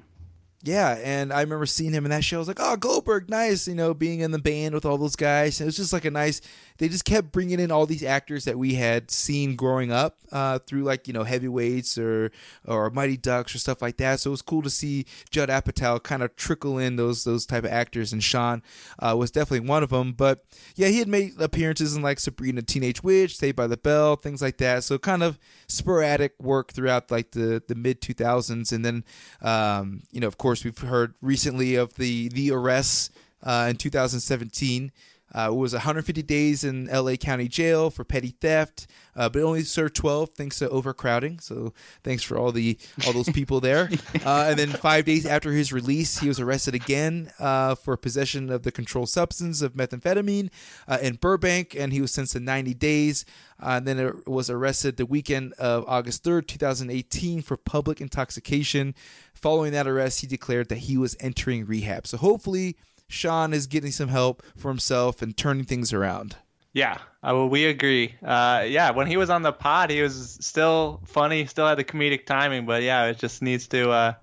[0.62, 2.36] yeah, and I remember seeing him in that show.
[2.36, 5.16] I was like, oh, Goldberg, nice, you know, being in the band with all those
[5.16, 5.58] guys.
[5.60, 6.40] And it was just like a nice.
[6.82, 10.58] They just kept bringing in all these actors that we had seen growing up uh,
[10.58, 12.32] through like you know heavyweights or
[12.66, 14.18] or Mighty Ducks or stuff like that.
[14.18, 17.62] So it was cool to see Judd Apatow kind of trickle in those those type
[17.62, 18.64] of actors, and Shaun
[18.98, 20.12] uh, was definitely one of them.
[20.12, 24.16] But yeah, he had made appearances in like Sabrina Teenage Witch, Saved by the Bell,
[24.16, 24.82] things like that.
[24.82, 29.04] So kind of sporadic work throughout like the the mid 2000s, and then
[29.40, 33.10] um, you know of course we've heard recently of the the arrests
[33.44, 34.90] uh, in 2017.
[35.34, 39.62] Uh, it was 150 days in LA County Jail for petty theft, uh, but only
[39.62, 41.38] served 12 thanks to overcrowding.
[41.40, 41.72] So
[42.02, 43.90] thanks for all the all those people there.
[44.24, 48.50] Uh, and then five days after his release, he was arrested again uh, for possession
[48.50, 50.50] of the controlled substance of methamphetamine
[50.86, 53.24] uh, in Burbank, and he was sentenced to 90 days.
[53.60, 58.94] Uh, and then it was arrested the weekend of August 3rd, 2018, for public intoxication.
[59.34, 62.06] Following that arrest, he declared that he was entering rehab.
[62.06, 62.76] So hopefully.
[63.12, 66.36] Shaun is getting some help for himself and turning things around.
[66.72, 68.14] Yeah, uh, well, we agree.
[68.24, 71.84] Uh, yeah, when he was on the pod, he was still funny, still had the
[71.84, 74.14] comedic timing, but yeah, it just needs to uh,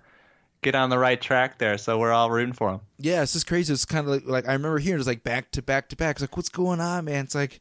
[0.64, 1.78] get on the right track there.
[1.78, 2.80] So we're all rooting for him.
[2.98, 3.72] Yeah, it's just crazy.
[3.72, 6.16] It's kind of like, like I remember hearing it's like back to back to back.
[6.16, 7.26] It's like, what's going on, man?
[7.26, 7.60] It's like,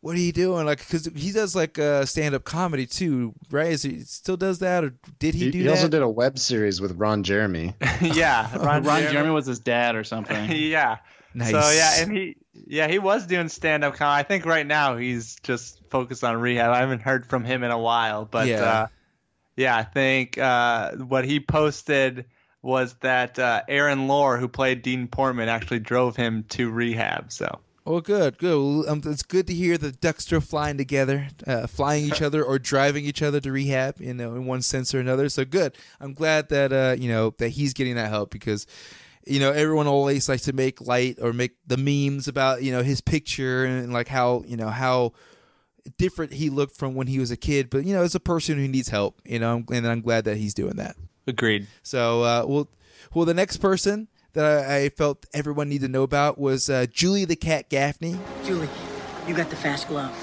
[0.00, 0.64] what are you doing?
[0.66, 3.68] Like, because he does like uh, stand up comedy too, right?
[3.72, 5.70] Is he still does that, or did he, He, do he that?
[5.70, 7.74] also did a web series with Ron Jeremy.
[8.00, 8.82] yeah, Ron,
[9.12, 10.50] Jeremy was his dad or something.
[10.52, 10.98] yeah.
[11.34, 11.50] Nice.
[11.52, 12.36] So yeah, and he
[12.66, 14.18] yeah he was doing stand up comedy.
[14.20, 16.72] I think right now he's just focused on rehab.
[16.72, 18.62] I haven't heard from him in a while, but Yeah.
[18.64, 18.86] uh,
[19.56, 22.24] yeah, I think uh, what he posted
[22.62, 27.30] was that uh, Aaron Lohr, who played Dean Portman, actually drove him to rehab.
[27.30, 27.60] So
[27.90, 28.56] Well, good, good.
[28.56, 32.44] Well, um, it's good to hear the ducks are flying together, uh, flying each other
[32.44, 34.00] or driving each other to rehab.
[34.00, 35.28] You know, in one sense or another.
[35.28, 35.76] So good.
[35.98, 38.64] I'm glad that uh, you know that he's getting that help because,
[39.26, 42.84] you know, everyone always likes to make light or make the memes about you know
[42.84, 45.12] his picture and like how you know how
[45.98, 47.70] different he looked from when he was a kid.
[47.70, 50.36] But you know, as a person who needs help, you know, and I'm glad that
[50.36, 50.94] he's doing that.
[51.26, 51.66] agreed.
[51.82, 52.68] So, uh, well,
[53.12, 56.86] well, the next person that I, I felt everyone needed to know about was uh,
[56.92, 58.18] Julie the Cat Gaffney.
[58.44, 58.68] Julie,
[59.26, 60.16] you got the fast glove.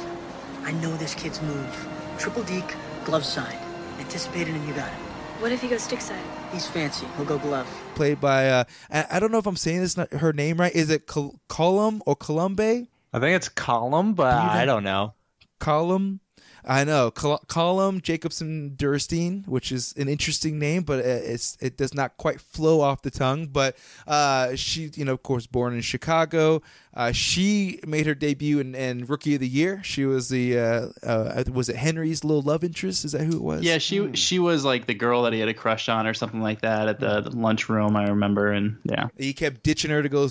[0.64, 1.88] I know this kid's move.
[2.18, 3.58] Triple deke, glove side.
[4.00, 4.98] Anticipated and you got it.
[5.40, 6.24] What if he goes stick side?
[6.52, 7.06] He's fancy.
[7.16, 7.68] He'll go glove.
[7.96, 10.74] played by uh, I, I don't know if I'm saying this not her name right.
[10.76, 12.88] Is it Col- Colum or Columbe?
[13.14, 15.14] I think it's Column, but I don't know.
[15.60, 16.20] Column.
[16.68, 21.78] I know Col- Column Jacobsen Derstine, which is an interesting name, but uh, it's it
[21.78, 23.48] does not quite flow off the tongue.
[23.48, 26.62] But uh, she, you know, of course, born in Chicago.
[26.94, 29.82] Uh, she made her debut in, in Rookie of the Year.
[29.84, 33.06] She was the uh, uh, was it Henry's little love interest?
[33.06, 33.62] Is that who it was?
[33.62, 36.42] Yeah, she she was like the girl that he had a crush on or something
[36.42, 37.96] like that at the, the lunchroom.
[37.96, 40.28] I remember, and yeah, He kept ditching her to go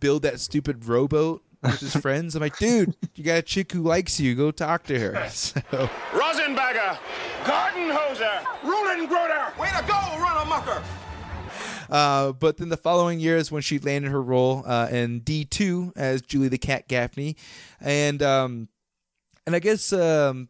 [0.00, 2.34] build that stupid rowboat with his friends.
[2.34, 4.34] I'm like, dude, you got a chick who likes you.
[4.34, 5.28] Go talk to her.
[5.30, 5.60] So,
[6.12, 6.98] Rosenbagger,
[7.44, 9.58] Gartenhoser, Rulengroder.
[9.58, 10.82] Way to go, run mucker.
[11.90, 15.92] uh, but then the following year is when she landed her role uh, in D2
[15.96, 17.36] as Julie the Cat Gaffney,
[17.80, 18.68] and um,
[19.46, 20.48] and I guess um,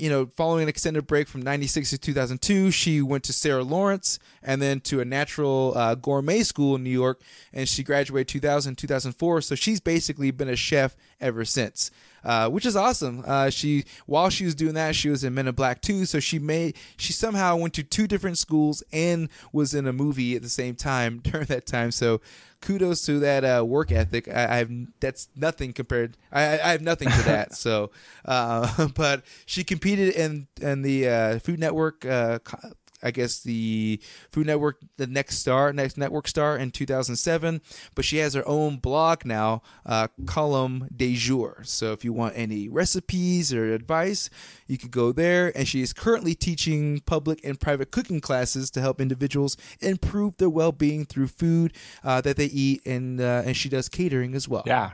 [0.00, 4.18] you know, following an extended break from 96 to 2002, she went to Sarah Lawrence
[4.42, 7.20] and then to a natural uh, gourmet school in New York.
[7.52, 9.40] And she graduated 2000, 2004.
[9.42, 11.90] So she's basically been a chef ever since.
[12.24, 13.22] Uh, which is awesome.
[13.26, 16.04] Uh, she while she was doing that, she was in Men in Black 2.
[16.04, 20.36] So she made she somehow went to two different schools and was in a movie
[20.36, 21.90] at the same time during that time.
[21.90, 22.20] So
[22.60, 24.28] kudos to that uh, work ethic.
[24.28, 26.16] I, I have that's nothing compared.
[26.30, 27.54] I, I have nothing to that.
[27.54, 27.90] so,
[28.24, 32.04] uh, but she competed in in the uh, Food Network.
[32.04, 37.60] Uh, co- I guess the Food Network, the next star, next network star in 2007.
[37.94, 41.62] But she has her own blog now, uh, Column de Jour.
[41.64, 44.30] So if you want any recipes or advice,
[44.66, 45.56] you could go there.
[45.56, 50.50] And she is currently teaching public and private cooking classes to help individuals improve their
[50.50, 51.74] well-being through food
[52.04, 54.62] uh, that they eat, and uh, and she does catering as well.
[54.66, 54.90] Yeah.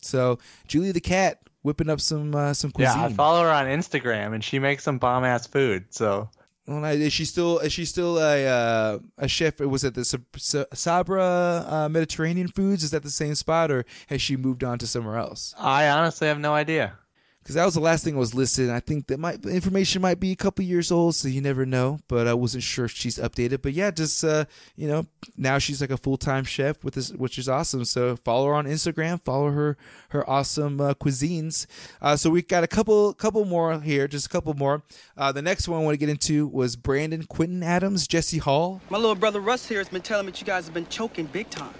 [0.00, 0.38] So
[0.68, 2.98] Julie the cat whipping up some uh, some cuisine.
[2.98, 5.86] Yeah, I follow her on Instagram, and she makes some bomb ass food.
[5.90, 6.30] So
[6.66, 9.60] Well, is she still is she still a uh, a chef?
[9.60, 12.82] Was it the Sabra uh, Mediterranean Foods?
[12.82, 15.54] Is that the same spot, or has she moved on to somewhere else?
[15.58, 16.98] I honestly have no idea.
[17.46, 18.70] Because that was the last thing I was listed.
[18.70, 21.64] I think that might the information might be a couple years old, so you never
[21.64, 22.00] know.
[22.08, 23.62] But I wasn't sure if she's updated.
[23.62, 27.12] But yeah, just uh, you know, now she's like a full time chef with this,
[27.12, 27.84] which is awesome.
[27.84, 29.22] So follow her on Instagram.
[29.22, 29.76] Follow her
[30.08, 31.68] her awesome uh, cuisines.
[32.02, 34.82] Uh, so we got a couple couple more here, just a couple more.
[35.16, 38.80] Uh, the next one I want to get into was Brandon Quintin Adams, Jesse Hall.
[38.90, 41.26] My little brother Russ here has been telling me that you guys have been choking
[41.26, 41.74] big time.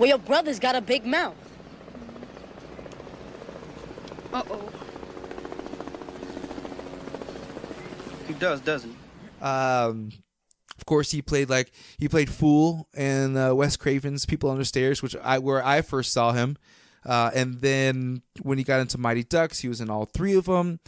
[0.00, 1.36] Well, your brother's got a big mouth.
[4.32, 4.72] Uh-oh.
[8.26, 9.44] He does, doesn't he?
[9.44, 10.10] Um,
[10.78, 15.02] of course, he played like he played Fool in uh, Wes Craven's People Under Stairs,
[15.02, 16.56] which I where I first saw him.
[17.04, 20.46] Uh, and then when he got into Mighty Ducks, he was in all three of
[20.46, 20.80] them.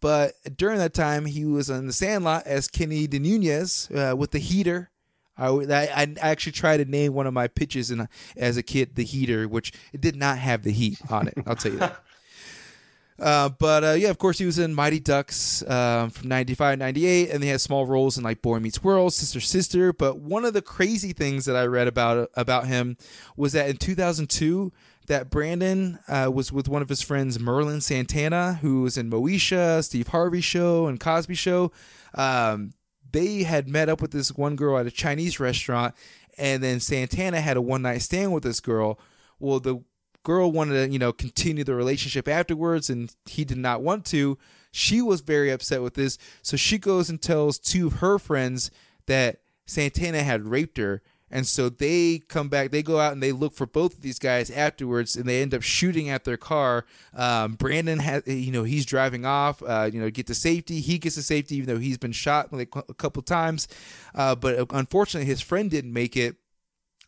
[0.00, 4.38] But during that time, he was in The Sandlot as Kenny DeNunez uh, with the
[4.38, 4.90] Heater.
[5.36, 5.86] I, I,
[6.22, 9.48] I actually tried to name one of my pitches in, as a kid, the Heater,
[9.48, 11.34] which it did not have the heat on it.
[11.46, 11.96] I'll tell you that.
[13.18, 17.30] Uh, but uh, yeah, of course, he was in Mighty Ducks um, from 95, 98,
[17.30, 19.92] and he had small roles in like Boy Meets World, Sister Sister.
[19.92, 22.96] But one of the crazy things that I read about about him
[23.36, 24.72] was that in 2002,
[25.06, 29.84] that Brandon uh, was with one of his friends, Merlin Santana, who was in Moesha,
[29.84, 31.72] Steve Harvey Show, and Cosby Show.
[32.14, 32.72] Um,
[33.12, 35.94] they had met up with this one girl at a Chinese restaurant,
[36.36, 38.98] and then Santana had a one night stand with this girl.
[39.38, 39.84] Well, the
[40.24, 44.36] girl wanted to, you know, continue the relationship afterwards, and he did not want to.
[44.72, 48.72] She was very upset with this, so she goes and tells two of her friends
[49.06, 51.02] that Santana had raped her.
[51.30, 54.18] And so they come back, they go out and they look for both of these
[54.18, 56.86] guys afterwards, and they end up shooting at their car.
[57.12, 60.80] Um, Brandon has, you know, he's driving off, uh, you know, get to safety.
[60.80, 63.66] He gets to safety, even though he's been shot like a couple times.
[64.14, 66.36] Uh, but unfortunately, his friend didn't make it.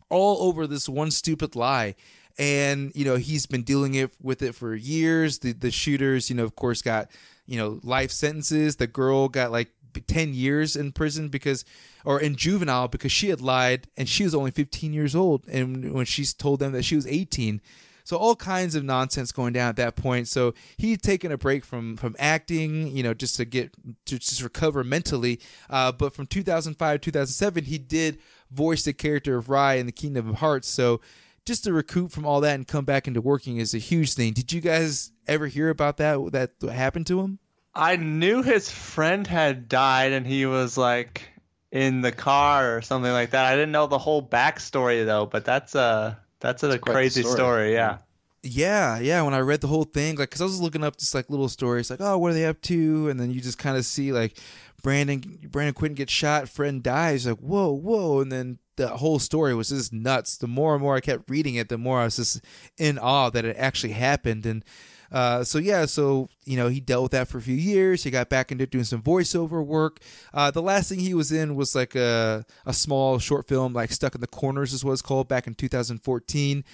[0.08, 1.96] All over this one stupid lie
[2.38, 5.38] and you know he's been dealing it with it for years.
[5.40, 7.10] The the shooters you know of course got
[7.46, 8.76] you know life sentences.
[8.76, 9.70] The girl got like
[10.06, 11.64] 10 years in prison because
[12.04, 15.94] or in juvenile because she had lied and she was only 15 years old and
[15.94, 17.62] when she's told them that she was 18
[18.06, 20.28] so all kinds of nonsense going down at that point.
[20.28, 23.74] So he'd taken a break from from acting you know just to get
[24.06, 25.40] to just recover mentally.
[25.68, 28.18] Uh, but from 2005 2007 he did
[28.52, 30.68] voice the character of rye in the Kingdom of Hearts.
[30.68, 31.00] So
[31.46, 34.32] just to recoup from all that and come back into working is a huge thing
[34.32, 37.38] did you guys ever hear about that that happened to him
[37.76, 41.28] I knew his friend had died and he was like
[41.70, 43.44] in the car or something like that.
[43.44, 47.36] I didn't know the whole backstory though, but that's a that's a crazy story.
[47.36, 47.72] story.
[47.74, 47.98] Yeah.
[48.42, 49.22] Yeah, yeah.
[49.22, 51.48] When I read the whole thing, like, cause I was looking up just like little
[51.48, 53.08] stories, like, oh, what are they up to?
[53.08, 54.38] And then you just kind of see like
[54.82, 59.54] Brandon Brandon Quintin gets shot, friend dies, like, whoa, whoa, and then the whole story
[59.54, 60.36] was just nuts.
[60.36, 62.42] The more and more I kept reading it, the more I was just
[62.78, 64.44] in awe that it actually happened.
[64.46, 64.64] And
[65.10, 68.04] uh, so yeah, so you know he dealt with that for a few years.
[68.04, 70.00] He got back into doing some voiceover work.
[70.32, 73.92] Uh, the last thing he was in was like a a small short film, like
[73.92, 76.64] Stuck in the Corners is what it's called, back in 2014.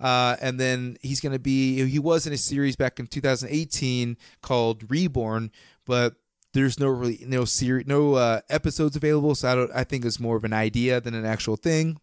[0.00, 4.16] Uh, and then he's going to be he was in a series back in 2018
[4.42, 5.50] called Reborn,
[5.84, 6.14] but
[6.54, 10.20] there's no really no series no uh, episodes available, so I don't I think it's
[10.20, 11.98] more of an idea than an actual thing.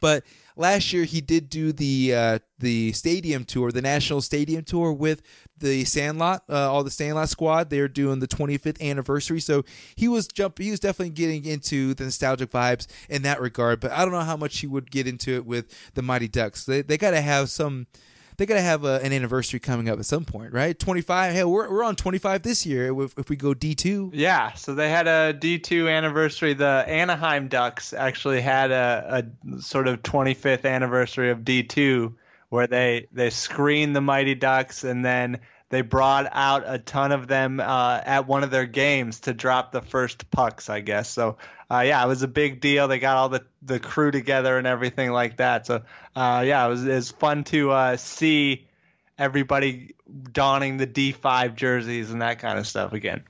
[0.00, 0.24] But
[0.56, 5.22] last year he did do the uh, the stadium tour, the national stadium tour with
[5.56, 7.70] the Sandlot, uh, all the Sandlot squad.
[7.70, 9.64] They're doing the 25th anniversary, so
[9.96, 10.58] he was jump.
[10.58, 13.80] He was definitely getting into the nostalgic vibes in that regard.
[13.80, 16.64] But I don't know how much he would get into it with the Mighty Ducks.
[16.64, 17.86] They they got to have some
[18.36, 20.78] they got to have a, an anniversary coming up at some point, right?
[20.78, 21.32] 25.
[21.32, 24.10] Hey, we're, we're on 25 this year if, if we go D2.
[24.12, 26.54] Yeah, so they had a D2 anniversary.
[26.54, 29.24] The Anaheim Ducks actually had a,
[29.54, 32.14] a sort of 25th anniversary of D2
[32.48, 37.26] where they, they screened the Mighty Ducks and then they brought out a ton of
[37.26, 41.08] them uh, at one of their games to drop the first pucks, I guess.
[41.08, 41.38] So
[41.70, 42.88] uh, yeah, it was a big deal.
[42.88, 45.66] They got all the, the crew together and everything like that.
[45.66, 45.82] So
[46.14, 48.66] uh, yeah, it was, it was fun to uh, see
[49.18, 49.94] everybody
[50.32, 53.24] donning the D5 jerseys and that kind of stuff again.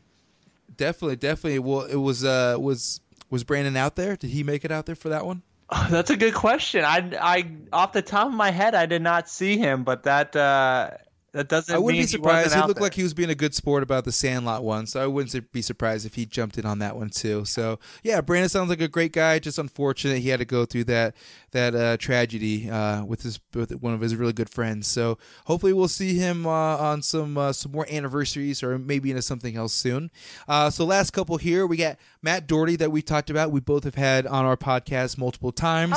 [0.77, 1.59] Definitely, definitely.
[1.61, 4.17] Well, it was uh, was was Brandon out there?
[4.17, 5.43] Did he make it out there for that one?
[5.91, 6.85] that's a good question.
[6.85, 10.35] I, I off the top of my head, I did not see him, but that
[10.35, 10.91] uh,
[11.35, 11.75] that doesn't.
[11.75, 12.55] I wouldn't be surprised.
[12.55, 12.83] He, he looked there.
[12.83, 15.63] like he was being a good sport about the Sandlot one, so I wouldn't be
[15.63, 17.45] surprised if he jumped in on that one too.
[17.45, 19.41] So yeah, Brandon sounds like a great guy.
[19.41, 21.17] Just unfortunate he had to go through that
[21.51, 24.87] that uh, tragedy uh, with his with one of his really good friends.
[24.87, 29.23] So hopefully we'll see him uh, on some uh, some more anniversaries or maybe into
[29.23, 30.13] something else soon.
[30.47, 33.53] Uh, so last couple here we got Matt Doherty that we talked about.
[33.53, 35.95] We both have had on our podcast multiple times.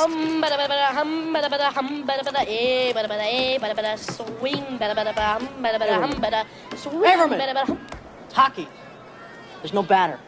[6.75, 7.79] Swing, Averman.
[8.33, 8.67] Hockey.
[9.61, 10.19] There's no batter.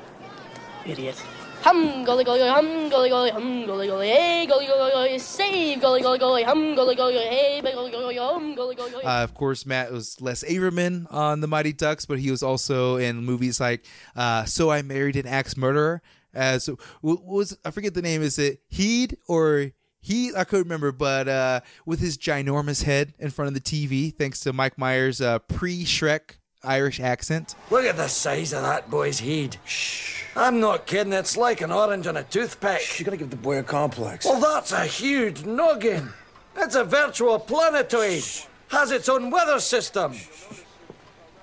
[0.86, 1.22] Idiot.
[1.62, 6.02] Hum golly golly hum golly golly hum golly golly hey golly golly golly save golly
[6.02, 9.04] golly golly hum golly golly hey golly golly hum golly golly.
[9.04, 12.96] Uh, of course, Matt was Les Averman on the Mighty Ducks, but he was also
[12.96, 13.86] in movies like
[14.16, 16.02] uh, "So I Married an Axe Murderer."
[16.34, 16.70] As
[17.02, 18.22] what was I forget the name?
[18.22, 23.32] Is it Heed or he I couldn't remember, but uh, with his ginormous head in
[23.32, 27.56] front of the TV, thanks to Mike Myers' uh, pre-Shrek Irish accent.
[27.70, 29.58] Look at the size of that boy's head.
[29.66, 30.24] Shh.
[30.36, 31.14] I'm not kidding.
[31.14, 33.00] It's like an orange on a toothpick.
[33.00, 34.26] You're gonna give the boy a complex.
[34.26, 36.10] Well, that's a huge noggin.
[36.56, 38.24] It's a virtual planetoid.
[38.70, 40.14] Has its own weather system.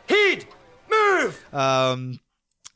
[0.08, 0.46] Heed,
[0.88, 1.44] move.
[1.52, 2.20] Um,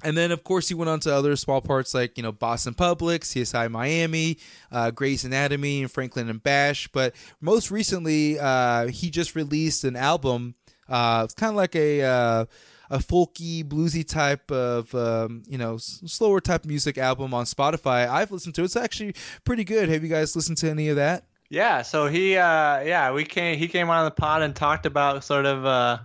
[0.03, 2.75] and then, of course, he went on to other small parts like, you know, Boston
[2.75, 4.39] Public, CSI Miami,
[4.73, 6.89] uh, Grey's Anatomy, and Franklin and Bash.
[6.89, 10.55] But most recently, uh, he just released an album.
[10.91, 12.45] Uh, it's kind of like a uh,
[12.91, 18.09] a folky, bluesy type of, um, you know, slower type music album on Spotify.
[18.09, 18.65] I've listened to it.
[18.65, 19.15] It's actually
[19.45, 19.89] pretty good.
[19.89, 21.25] Have you guys listened to any of that?
[21.49, 21.83] Yeah.
[21.83, 23.57] So he, uh, yeah, we came.
[23.57, 25.99] He came on the pod and talked about sort of uh,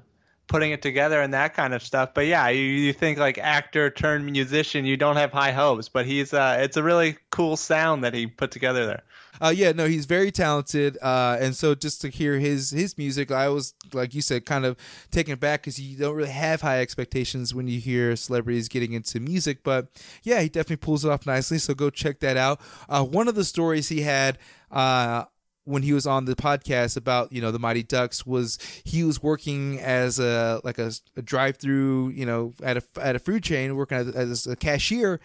[0.47, 2.11] putting it together and that kind of stuff.
[2.13, 6.05] But yeah, you, you think like actor turned musician, you don't have high hopes, but
[6.05, 9.03] he's uh, it's a really cool sound that he put together there.
[9.41, 13.31] Uh, yeah, no, he's very talented, uh, and so just to hear his his music,
[13.31, 14.77] I was like you said, kind of
[15.11, 19.19] taken back because you don't really have high expectations when you hear celebrities getting into
[19.19, 19.63] music.
[19.63, 19.87] But
[20.23, 21.57] yeah, he definitely pulls it off nicely.
[21.57, 22.59] So go check that out.
[22.87, 24.37] Uh, one of the stories he had.
[24.71, 25.25] Uh,
[25.65, 29.21] when he was on the podcast about you know the Mighty Ducks was he was
[29.21, 33.43] working as a like a, a drive through you know at a at a food
[33.43, 35.19] chain working as, as a cashier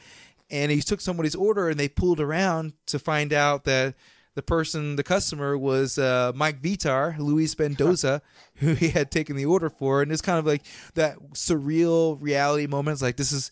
[0.50, 3.94] and he took somebody's order and they pulled around to find out that
[4.34, 8.22] the person, the customer, was uh, Mike Vitar, Luis Mendoza,
[8.60, 10.62] who he had taken the order for, and it's kind of like
[10.94, 13.02] that surreal reality moments.
[13.02, 13.50] Like this is,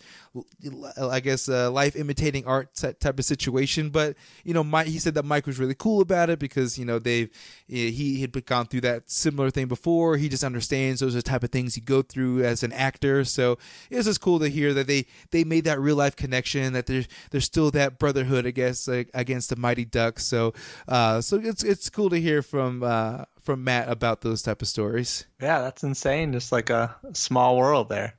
[1.00, 3.90] I guess, uh, life imitating art type of situation.
[3.90, 6.84] But you know, Mike, he said that Mike was really cool about it because you
[6.84, 7.30] know they've
[7.66, 10.16] he had gone through that similar thing before.
[10.16, 13.24] He just understands those are the type of things you go through as an actor.
[13.24, 13.58] So
[13.90, 16.72] it was just cool to hear that they they made that real life connection.
[16.74, 20.24] That there's there's still that brotherhood, I guess, like, against the Mighty Ducks.
[20.24, 20.52] So
[20.86, 24.68] uh, so it's it's cool to hear from uh, from Matt about those type of
[24.68, 25.24] stories.
[25.40, 26.34] Yeah, that's insane.
[26.34, 28.12] Just like a small world there.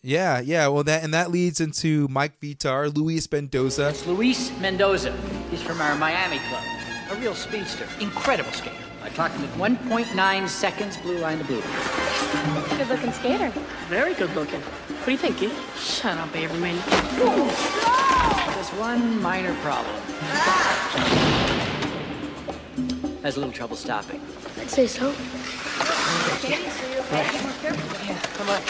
[0.00, 0.68] Yeah, yeah.
[0.68, 3.88] Well, that and that leads into Mike Vitar, Luis Mendoza.
[3.88, 5.12] It's Luis Mendoza.
[5.50, 6.62] He's from our Miami club.
[7.10, 7.84] A real speedster.
[7.98, 8.76] Incredible skater.
[9.02, 11.62] I clocked him at 1.9 seconds, blue line to blue.
[12.78, 13.48] Good looking skater.
[13.88, 14.60] Very good looking.
[14.60, 15.50] What do you think, kid?
[15.78, 16.76] Shut up, Averman.
[18.54, 19.96] Just one minor problem.
[23.24, 24.20] Has a little trouble stopping.
[24.60, 25.08] I'd say so.
[27.10, 28.60] Yeah, come on.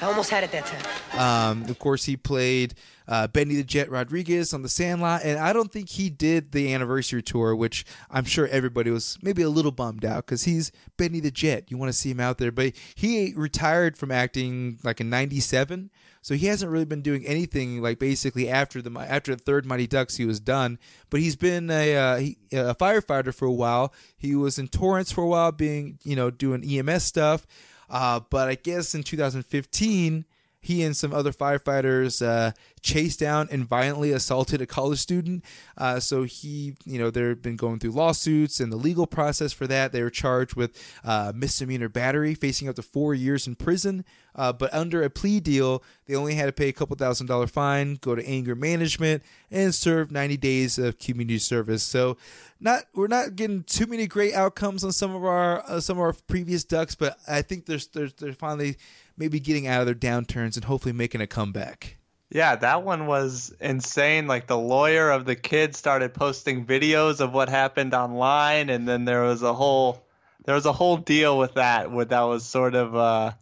[0.00, 1.52] I almost had it that time.
[1.52, 2.74] Um, of course, he played
[3.08, 6.72] uh, Benny the Jet Rodriguez on The Sandlot, and I don't think he did the
[6.72, 11.20] anniversary tour, which I'm sure everybody was maybe a little bummed out because he's Benny
[11.20, 11.70] the Jet.
[11.70, 15.90] You want to see him out there, but he retired from acting like in '97,
[16.26, 19.86] so he hasn't really been doing anything like basically after the after the third Mighty
[19.86, 20.76] Ducks he was done.
[21.08, 23.94] But he's been a, uh, he, a firefighter for a while.
[24.16, 27.46] He was in Torrance for a while, being you know doing EMS stuff.
[27.88, 30.24] Uh, but I guess in 2015,
[30.66, 32.50] he and some other firefighters uh,
[32.82, 35.44] chased down and violently assaulted a college student.
[35.78, 39.68] Uh, so he, you know, they've been going through lawsuits and the legal process for
[39.68, 39.92] that.
[39.92, 44.04] They were charged with uh, misdemeanor battery, facing up to four years in prison.
[44.34, 47.46] Uh, but under a plea deal, they only had to pay a couple thousand dollar
[47.46, 49.22] fine, go to anger management,
[49.52, 51.84] and serve 90 days of community service.
[51.84, 52.16] So,
[52.60, 56.02] not we're not getting too many great outcomes on some of our uh, some of
[56.02, 58.76] our previous ducks, but I think there's there's they're finally
[59.16, 61.96] maybe getting out of their downturns and hopefully making a comeback.
[62.30, 64.26] Yeah, that one was insane.
[64.26, 69.04] Like the lawyer of the kid started posting videos of what happened online, and then
[69.04, 70.04] there was a whole
[70.44, 71.92] there was a whole deal with that.
[71.92, 73.32] Where that was sort of uh,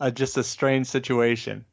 [0.00, 1.64] a, just a strange situation.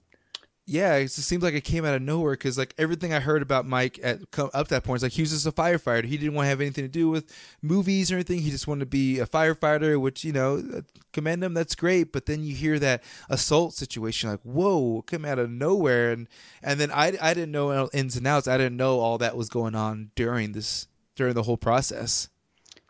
[0.72, 3.42] Yeah, it just seems like it came out of nowhere because like everything I heard
[3.42, 6.04] about Mike at come up that point is like he was just a firefighter.
[6.06, 7.34] He didn't want to have anything to do with
[7.64, 8.38] movies or anything.
[8.42, 10.82] He just wanted to be a firefighter, which you know, uh,
[11.12, 11.56] commend him.
[11.56, 12.12] That's great.
[12.12, 16.28] But then you hear that assault situation, like whoa, come out of nowhere, and
[16.62, 18.48] and then I I didn't know ins and outs.
[18.48, 22.30] I didn't know all that was going on during this during the whole process.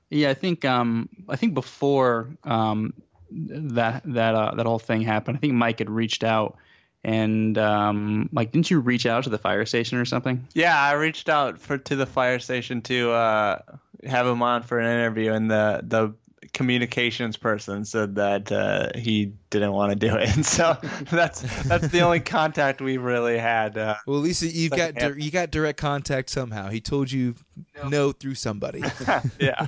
[0.10, 2.93] Yeah, I think um I think before um
[3.31, 6.57] that that uh, that whole thing happened, I think Mike had reached out
[7.03, 10.47] and um, like didn't you reach out to the fire station or something?
[10.53, 13.59] Yeah i reached out for to the fire station to uh,
[14.05, 16.13] have him on for an interview and the the
[16.53, 20.35] communications person said that uh, he didn't want to do it.
[20.35, 20.77] And so
[21.09, 25.31] that's that's the only contact we really had uh, well lisa you've got di- you
[25.31, 26.69] got direct contact somehow.
[26.69, 27.35] He told you
[27.76, 28.84] no, no through somebody.
[29.39, 29.67] Yeah.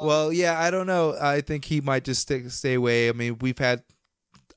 [0.00, 1.16] Well yeah i don't know.
[1.20, 3.08] I think he might just stay, stay away.
[3.08, 3.82] I mean we've had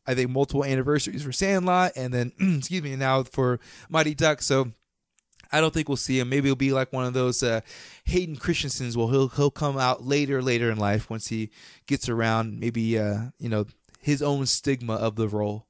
[0.08, 3.60] I think multiple anniversaries for Sandlot, and then excuse me now for
[3.90, 4.42] Mighty Duck.
[4.42, 4.72] So
[5.52, 6.30] I don't think we'll see him.
[6.30, 7.62] Maybe he'll be like one of those uh,
[8.06, 8.98] Hayden Christensen's.
[8.98, 11.50] Well, he'll he'll come out later, later in life once he
[11.86, 12.60] gets around.
[12.60, 13.66] Maybe uh, you know
[14.00, 15.66] his own stigma of the role.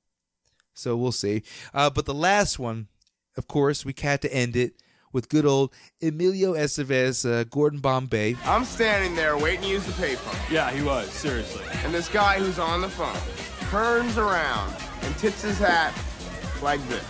[0.74, 1.42] So we'll see.
[1.74, 2.88] Uh, but the last one,
[3.36, 4.74] of course, we had to end it
[5.12, 5.74] with good old
[6.04, 8.36] Emilio Estevez, uh, Gordon Bombay.
[8.46, 10.52] I'm standing there waiting to use the payphone.
[10.52, 11.64] Yeah, he was seriously.
[11.84, 13.18] And this guy who's on the phone
[13.69, 15.94] turns around and tips his hat
[16.61, 17.03] like this.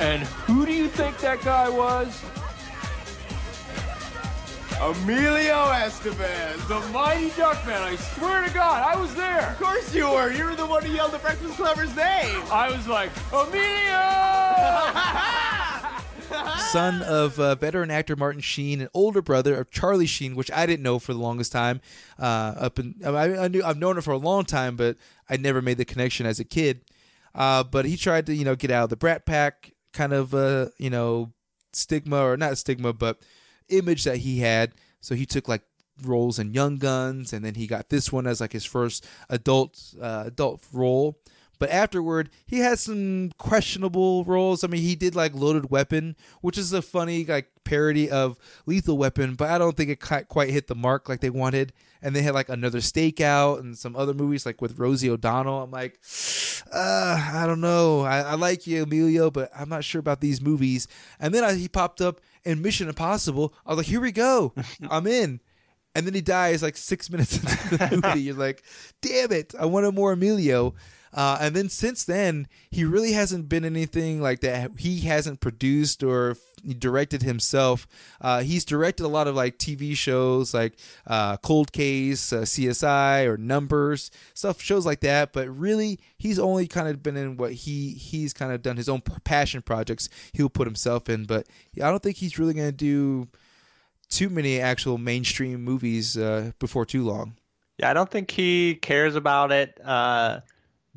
[0.00, 2.22] And who do you think that guy was?
[4.80, 7.80] Emilio Estevez, the mighty Duckman.
[7.80, 9.50] I swear to God, I was there.
[9.50, 10.32] Of course you were.
[10.32, 12.42] You were the one who yelled the Breakfast Clubber's name.
[12.50, 15.40] I was like, Emilio!
[16.74, 20.66] son of uh, veteran actor Martin Sheen, and older brother of Charlie Sheen, which I
[20.66, 21.80] didn't know for the longest time.
[22.18, 24.96] Uh, up in, I, I knew I've known him for a long time, but
[25.30, 26.80] I never made the connection as a kid.
[27.32, 30.34] Uh, but he tried to, you know, get out of the Brat Pack kind of,
[30.34, 31.32] uh, you know,
[31.72, 33.20] stigma or not stigma, but
[33.68, 34.72] image that he had.
[35.00, 35.62] So he took like
[36.02, 39.80] roles in Young Guns, and then he got this one as like his first adult
[40.02, 41.20] uh, adult role.
[41.58, 44.64] But afterward, he had some questionable roles.
[44.64, 48.36] I mean, he did like Loaded Weapon, which is a funny like parody of
[48.66, 51.72] Lethal Weapon, but I don't think it quite hit the mark like they wanted.
[52.02, 55.62] And they had like another Stakeout and some other movies like with Rosie O'Donnell.
[55.62, 55.98] I'm like,
[56.70, 58.02] uh, I don't know.
[58.02, 60.86] I, I like you, Emilio, but I'm not sure about these movies.
[61.18, 63.54] And then I, he popped up in Mission Impossible.
[63.64, 64.52] I was like, here we go.
[64.90, 65.40] I'm in
[65.94, 68.22] and then he dies like six minutes into the movie.
[68.22, 68.62] You're like,
[69.00, 70.74] damn it, I wanted more Emilio.
[71.14, 74.72] Uh, and then since then, he really hasn't been anything like that.
[74.78, 76.36] He hasn't produced or
[76.78, 77.86] directed himself.
[78.20, 80.76] Uh, he's directed a lot of like TV shows like
[81.06, 85.32] uh, Cold Case, uh, CSI, or Numbers stuff, shows like that.
[85.32, 88.88] But really, he's only kind of been in what he he's kind of done his
[88.88, 90.08] own passion projects.
[90.32, 91.46] He'll put himself in, but
[91.76, 93.28] I don't think he's really going to do
[94.08, 97.36] too many actual mainstream movies uh, before too long.
[97.78, 100.40] Yeah, I don't think he cares about it uh,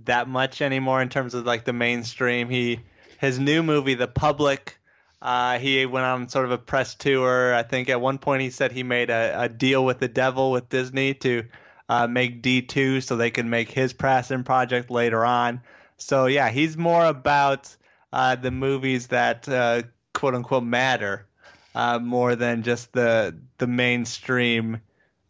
[0.03, 2.49] that much anymore in terms of like the mainstream.
[2.49, 2.80] He
[3.19, 4.78] his new movie, The Public.
[5.22, 7.53] Uh, he went on sort of a press tour.
[7.53, 10.52] I think at one point he said he made a, a deal with the devil
[10.52, 11.44] with Disney to
[11.90, 15.61] uh, make D2 so they can make his passion project later on.
[15.98, 17.76] So yeah, he's more about
[18.14, 19.84] uh, the movies that uh,
[20.14, 21.28] quote unquote matter
[21.74, 24.82] uh, more than just the the mainstream,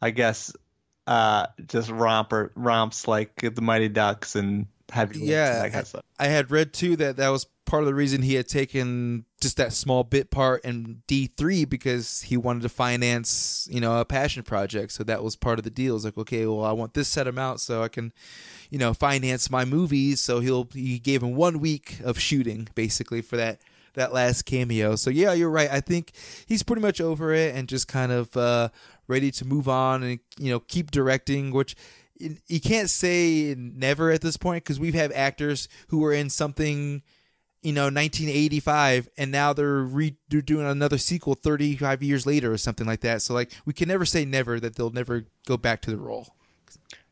[0.02, 0.54] I guess,
[1.08, 5.20] uh, just romper romps like the Mighty Ducks and heavy.
[5.20, 8.22] Yeah, and kind of I had read too that that was part of the reason
[8.22, 12.70] he had taken just that small bit part in D three because he wanted to
[12.70, 14.92] finance, you know, a passion project.
[14.94, 15.96] So that was part of the deal.
[15.96, 18.14] It's like, okay, well, I want this set amount so I can,
[18.70, 20.22] you know, finance my movies.
[20.22, 23.62] So he'll he gave him one week of shooting basically for that
[23.96, 24.96] that last cameo.
[24.96, 25.70] So yeah, you're right.
[25.70, 26.12] I think
[26.46, 28.70] he's pretty much over it and just kind of uh,
[29.08, 31.76] ready to move on and you know keep directing, which
[32.48, 37.04] you can't say never at this point because we've had actors who were in something
[37.62, 42.58] you know 1985 and now they're re- they're doing another sequel 35 years later or
[42.58, 45.82] something like that so like we can never say never that they'll never go back
[45.82, 46.36] to the role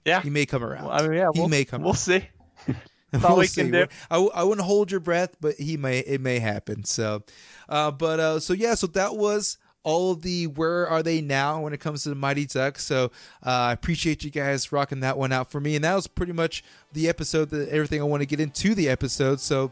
[0.05, 1.97] yeah he may come around well, I mean, yeah, he we'll, may come we'll around.
[1.97, 2.27] see
[2.67, 2.77] That's
[3.23, 3.69] we'll all we see.
[3.69, 3.87] do.
[4.09, 6.83] I, I wouldn't hold your breath, but he may it may happen.
[6.83, 7.23] So,
[7.69, 11.61] uh, but uh, so yeah, so that was all of the where are they now
[11.61, 12.83] when it comes to the Mighty Ducks.
[12.83, 13.05] So
[13.45, 16.33] uh, I appreciate you guys rocking that one out for me, and that was pretty
[16.33, 17.51] much the episode.
[17.51, 19.39] That everything I want to get into the episode.
[19.39, 19.71] So.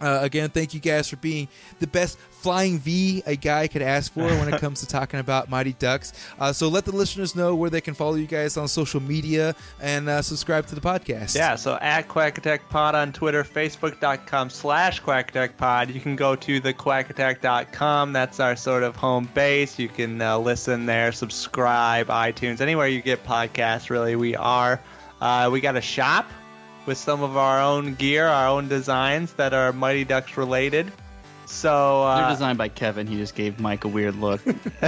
[0.00, 1.48] Uh, again, thank you guys for being
[1.78, 5.48] the best flying V a guy could ask for when it comes to talking about
[5.50, 6.12] Mighty Ducks.
[6.38, 9.54] Uh, so let the listeners know where they can follow you guys on social media
[9.80, 11.34] and uh, subscribe to the podcast.
[11.34, 15.90] Yeah, so at Quack Attack Pod on Twitter, Facebook.com slash Quack Attack Pod.
[15.90, 18.12] You can go to the quackattack.com.
[18.12, 19.78] That's our sort of home base.
[19.78, 24.80] You can uh, listen there, subscribe, iTunes, anywhere you get podcasts, really, we are.
[25.20, 26.30] Uh, we got a shop
[26.86, 30.90] with some of our own gear, our own designs that are Mighty Ducks related.
[31.46, 33.06] So uh, they're designed by Kevin.
[33.06, 34.42] He just gave Mike a weird look.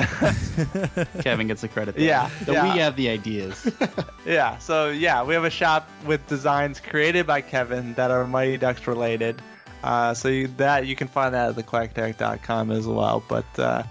[1.23, 1.95] Kevin gets the credit.
[1.95, 2.05] There.
[2.05, 2.73] Yeah, so yeah.
[2.73, 3.70] we have the ideas.
[4.27, 8.57] yeah, so yeah, we have a shop with designs created by Kevin that are Mighty
[8.57, 9.41] Ducks related.
[9.85, 13.23] Uh, so you, that you can find that at thequackattack.com as well.
[13.29, 13.85] But uh,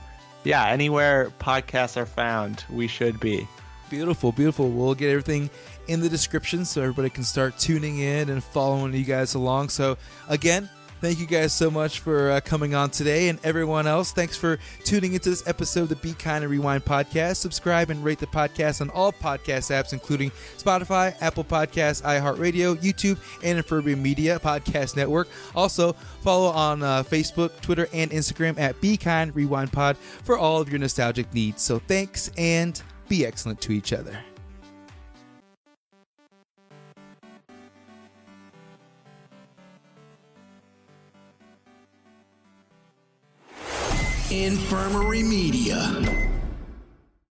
[0.44, 3.48] yeah, anywhere podcasts are found, we should be.
[3.90, 4.70] Beautiful, beautiful.
[4.70, 5.50] We'll get everything
[5.88, 9.70] in the description so everybody can start tuning in and following you guys along.
[9.70, 9.98] So,
[10.30, 10.70] again,
[11.02, 13.30] thank you guys so much for uh, coming on today.
[13.30, 16.86] And everyone else, thanks for tuning into this episode of the Be Kind and Rewind
[16.86, 17.38] podcast.
[17.38, 23.18] Subscribe and rate the podcast on all podcast apps, including Spotify, Apple Podcasts, iHeartRadio, YouTube,
[23.44, 25.28] and Infurby Media Podcast Network.
[25.56, 30.62] Also, follow on uh, Facebook, Twitter, and Instagram at Be Kind Rewind Pod for all
[30.62, 31.62] of your nostalgic needs.
[31.62, 34.18] So, thanks and be excellent to each other.
[44.30, 46.37] Infirmary Media.